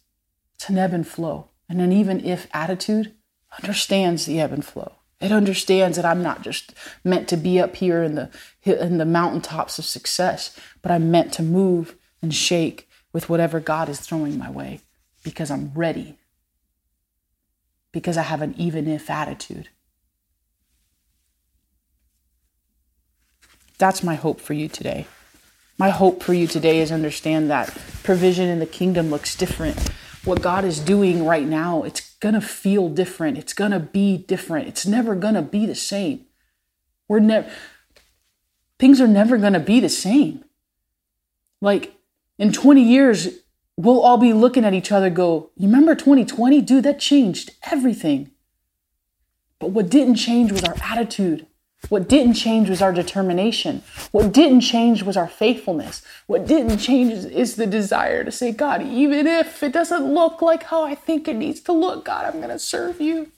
It's 0.55 0.69
an 0.69 0.79
ebb 0.79 0.93
and 0.93 1.07
flow. 1.07 1.51
And 1.69 1.81
an 1.81 1.93
even 1.93 2.25
if 2.25 2.47
attitude 2.55 3.15
understands 3.63 4.25
the 4.25 4.41
ebb 4.41 4.53
and 4.53 4.65
flow. 4.65 4.93
It 5.21 5.33
understands 5.33 5.97
that 5.97 6.05
I'm 6.05 6.23
not 6.23 6.43
just 6.43 6.75
meant 7.03 7.29
to 7.29 7.37
be 7.37 7.59
up 7.59 7.77
here 7.77 8.03
in 8.03 8.15
the 8.15 8.31
in 8.63 8.99
the 8.99 9.07
mountaintops 9.07 9.79
of 9.79 9.85
success, 9.85 10.59
but 10.83 10.93
I'm 10.93 11.11
meant 11.11 11.33
to 11.35 11.43
move 11.43 11.97
and 12.21 12.35
shake 12.35 12.89
with 13.13 13.29
whatever 13.29 13.59
God 13.59 13.89
is 13.89 13.99
throwing 13.99 14.37
my 14.39 14.51
way 14.51 14.81
because 15.25 15.51
I'm 15.51 15.73
ready 15.75 16.19
because 17.97 18.19
I 18.19 18.25
have 18.25 18.43
an 18.43 18.55
even 18.59 18.87
if 18.87 19.09
attitude. 19.09 19.71
That's 23.79 24.03
my 24.03 24.17
hope 24.17 24.39
for 24.39 24.53
you 24.53 24.69
today. 24.69 25.07
My 25.79 25.89
hope 25.89 26.23
for 26.23 26.35
you 26.35 26.47
today 26.47 26.81
is 26.81 26.93
understand 26.93 27.51
that 27.51 27.75
provision 28.03 28.51
in 28.51 28.59
the 28.59 28.67
kingdom 28.67 29.09
looks 29.09 29.35
different. 29.35 29.79
What 30.27 30.43
God 30.43 30.63
is 30.63 30.79
doing 30.79 31.25
right 31.25 31.47
now, 31.47 31.85
it's 31.85 32.15
going 32.17 32.35
to 32.35 32.43
feel 32.43 32.91
different. 32.91 33.39
It's 33.39 33.55
going 33.55 33.71
to 33.71 33.81
be 33.81 34.19
different. 34.19 34.69
It's 34.69 34.85
never 34.85 35.15
going 35.15 35.33
to 35.33 35.41
be 35.41 35.65
the 35.65 35.75
same. 35.75 36.27
We're 37.09 37.21
never 37.21 37.51
things 38.79 39.01
are 39.01 39.09
never 39.09 39.39
going 39.39 39.55
to 39.55 39.61
be 39.61 39.81
the 39.81 39.89
same. 39.89 40.45
Like 41.63 41.95
in 42.37 42.53
20 42.53 42.83
years, 42.83 43.29
we'll 43.77 44.01
all 44.01 44.19
be 44.19 44.33
looking 44.33 44.65
at 44.65 44.75
each 44.75 44.93
other 44.93 45.11
go, 45.11 45.51
You 45.57 45.67
remember 45.67 45.95
2020? 45.95 46.61
Dude, 46.63 46.85
that 46.85 46.99
changed 46.99 47.53
everything. 47.71 48.31
But 49.59 49.71
what 49.71 49.91
didn't 49.91 50.17
change 50.17 50.53
was 50.53 50.65
our 50.65 50.77
attitude. 50.83 51.47
What 51.89 52.09
didn't 52.09 52.35
change 52.35 52.69
was 52.69 52.83
our 52.83 52.93
determination. 52.93 53.83
What 54.11 54.33
didn't 54.33 54.63
change 54.63 55.03
was 55.03 55.17
our 55.17 55.29
faithfulness. 55.29 56.03
What 56.27 56.47
didn't 56.47 56.79
change 56.79 57.13
is, 57.13 57.57
the 57.57 57.67
desire 57.67 58.25
to 58.25 58.33
say, 58.33 58.51
God, 58.51 58.83
even 58.83 59.27
if 59.27 59.63
it 59.63 59.73
doesn't 59.73 60.13
look 60.13 60.43
like 60.43 60.65
how 60.65 60.83
I 60.83 60.95
think 60.95 61.29
it 61.29 61.37
needs 61.37 61.61
to 61.61 61.73
look, 61.73 62.05
God, 62.05 62.25
I'm 62.25 62.41
going 62.41 62.49
to 62.49 62.59
serve 62.59 63.01
you. 63.01 63.31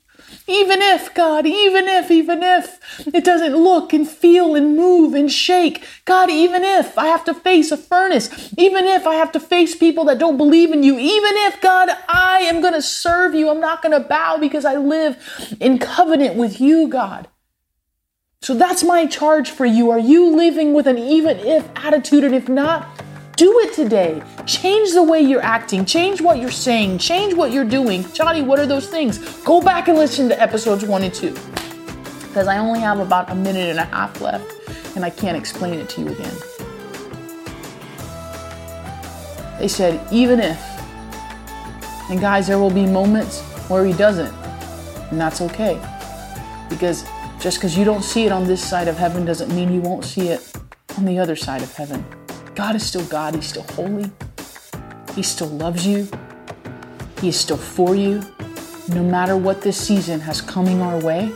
Even 0.47 0.81
if, 0.81 1.13
God, 1.15 1.47
even 1.47 1.87
if, 1.87 2.11
even 2.11 2.43
if 2.43 3.07
it 3.07 3.25
doesn't 3.25 3.55
look 3.55 3.93
and 3.93 4.09
feel 4.09 4.55
and 4.55 4.77
move 4.77 5.15
and 5.15 5.31
shake, 5.31 5.85
God, 6.05 6.31
even 6.31 6.65
if 6.65 6.99
I 6.99 7.07
have 7.07 7.25
to 7.27 7.35
face 7.35 7.71
a 7.71 7.77
furnace, 7.77 8.53
even 8.57 8.87
if 8.87 9.07
I 9.07 9.15
have 9.15 9.33
to 9.33 9.41
face 9.41 9.77
people 9.77 10.05
that 10.07 10.19
don't 10.19 10.37
believe 10.37 10.73
in 10.73 10.83
you, 10.83 10.99
even 10.99 11.33
if, 11.37 11.61
God, 11.61 11.91
I 12.09 12.41
am 12.41 12.61
going 12.61 12.75
to 12.75 12.83
serve 12.83 13.35
you, 13.35 13.51
I'm 13.51 13.61
not 13.61 13.83
going 13.83 14.01
to 14.01 14.09
bow 14.09 14.39
because 14.39 14.65
I 14.65 14.77
live 14.77 15.57
in 15.61 15.79
covenant 15.79 16.37
with 16.37 16.61
you, 16.61 16.89
God. 16.89 17.29
So 18.41 18.55
that's 18.55 18.85
my 18.85 19.07
charge 19.07 19.51
for 19.51 19.67
you. 19.67 19.91
Are 19.91 19.99
you 19.99 20.35
living 20.35 20.73
with 20.73 20.87
an 20.87 20.97
even 20.97 21.39
if 21.39 21.69
attitude? 21.77 22.25
And 22.25 22.35
if 22.35 22.49
not, 22.49 22.89
do 23.39 23.61
it 23.61 23.73
today. 23.73 24.21
Change 24.47 24.93
the 24.93 25.03
way 25.03 25.21
you're 25.21 25.41
acting. 25.41 25.85
Change 25.85 26.21
what 26.21 26.39
you're 26.39 26.51
saying. 26.51 26.99
Change 26.99 27.35
what 27.35 27.53
you're 27.53 27.65
doing. 27.65 28.03
Chadi, 28.03 28.45
what 28.45 28.59
are 28.59 28.67
those 28.67 28.89
things? 28.89 29.19
Go 29.45 29.63
back 29.63 29.87
and 29.87 29.97
listen 29.97 30.29
to 30.29 30.43
episodes 30.43 30.85
one 30.85 31.05
and 31.05 31.15
two. 31.15 31.31
Because 32.27 32.49
I 32.49 32.59
only 32.59 32.81
have 32.81 32.99
about 32.99 33.31
a 33.31 33.37
minute 33.37 33.69
and 33.71 33.79
a 33.79 33.85
half 33.85 34.21
left 34.21 34.53
and 34.97 35.05
I 35.05 35.11
can't 35.11 35.37
explain 35.37 35.75
it 35.75 35.89
to 35.91 36.01
you 36.01 36.09
again. 36.09 36.35
They 39.61 39.69
said, 39.69 40.05
even 40.13 40.41
if. 40.41 40.61
And 42.11 42.21
guys, 42.21 42.49
there 42.49 42.59
will 42.59 42.71
be 42.71 42.87
moments 42.87 43.41
where 43.69 43.85
he 43.85 43.93
doesn't. 43.93 44.35
And 45.13 45.21
that's 45.21 45.41
okay. 45.43 45.81
Because 46.69 47.05
just 47.39 47.59
because 47.59 47.79
you 47.79 47.85
don't 47.85 48.03
see 48.03 48.27
it 48.27 48.33
on 48.33 48.49
this 48.49 48.69
side 48.69 48.89
of 48.89 48.97
heaven 48.97 49.25
doesn't 49.25 49.55
mean 49.55 49.73
you 49.73 49.81
won't 49.81 50.05
see 50.05 50.31
it 50.31 50.53
on 50.97 51.05
the 51.05 51.21
other 51.21 51.37
side 51.37 51.63
of 51.63 51.73
heaven. 51.73 52.05
God 52.59 52.75
is 52.75 52.85
still 52.85 53.05
God. 53.05 53.37
He's 53.37 53.47
still 53.47 53.63
holy. 53.63 54.11
He 55.15 55.23
still 55.23 55.47
loves 55.47 55.87
you. 55.87 56.09
He 57.21 57.29
is 57.29 57.39
still 57.39 57.57
for 57.57 57.95
you. 57.95 58.21
No 58.89 59.05
matter 59.05 59.37
what 59.37 59.63
this 59.63 59.77
season 59.77 60.19
has 60.19 60.41
coming 60.41 60.81
our 60.81 61.01
way, 61.01 61.33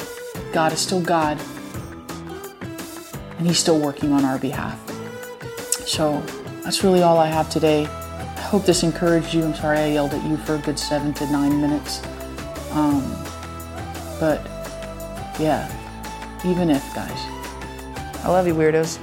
God 0.53 0.73
is 0.73 0.81
still 0.81 1.01
God. 1.01 1.39
And 3.39 3.47
He's 3.47 3.61
still 3.61 3.79
working 3.79 4.11
on 4.11 4.25
our 4.25 4.37
behalf. 4.37 4.77
So 5.87 6.21
that's 6.65 6.83
really 6.83 7.03
all 7.03 7.19
I 7.19 7.29
have 7.29 7.49
today. 7.49 7.87
I 7.87 8.41
hope 8.41 8.65
this 8.65 8.83
encouraged 8.83 9.33
you. 9.33 9.45
I'm 9.45 9.55
sorry 9.55 9.79
I 9.79 9.93
yelled 9.93 10.15
at 10.15 10.29
you 10.29 10.37
for 10.39 10.57
a 10.57 10.59
good 10.59 10.77
seven 10.77 11.15
to 11.15 11.27
nine 11.31 11.61
minutes. 11.61 12.03
Um, 12.73 13.01
but 14.19 14.45
Yeah, 15.39 15.71
even 16.45 16.69
if, 16.69 16.83
guys. 16.97 17.21
I 18.25 18.29
love 18.29 18.49
you, 18.49 18.55
weirdos. 18.55 18.99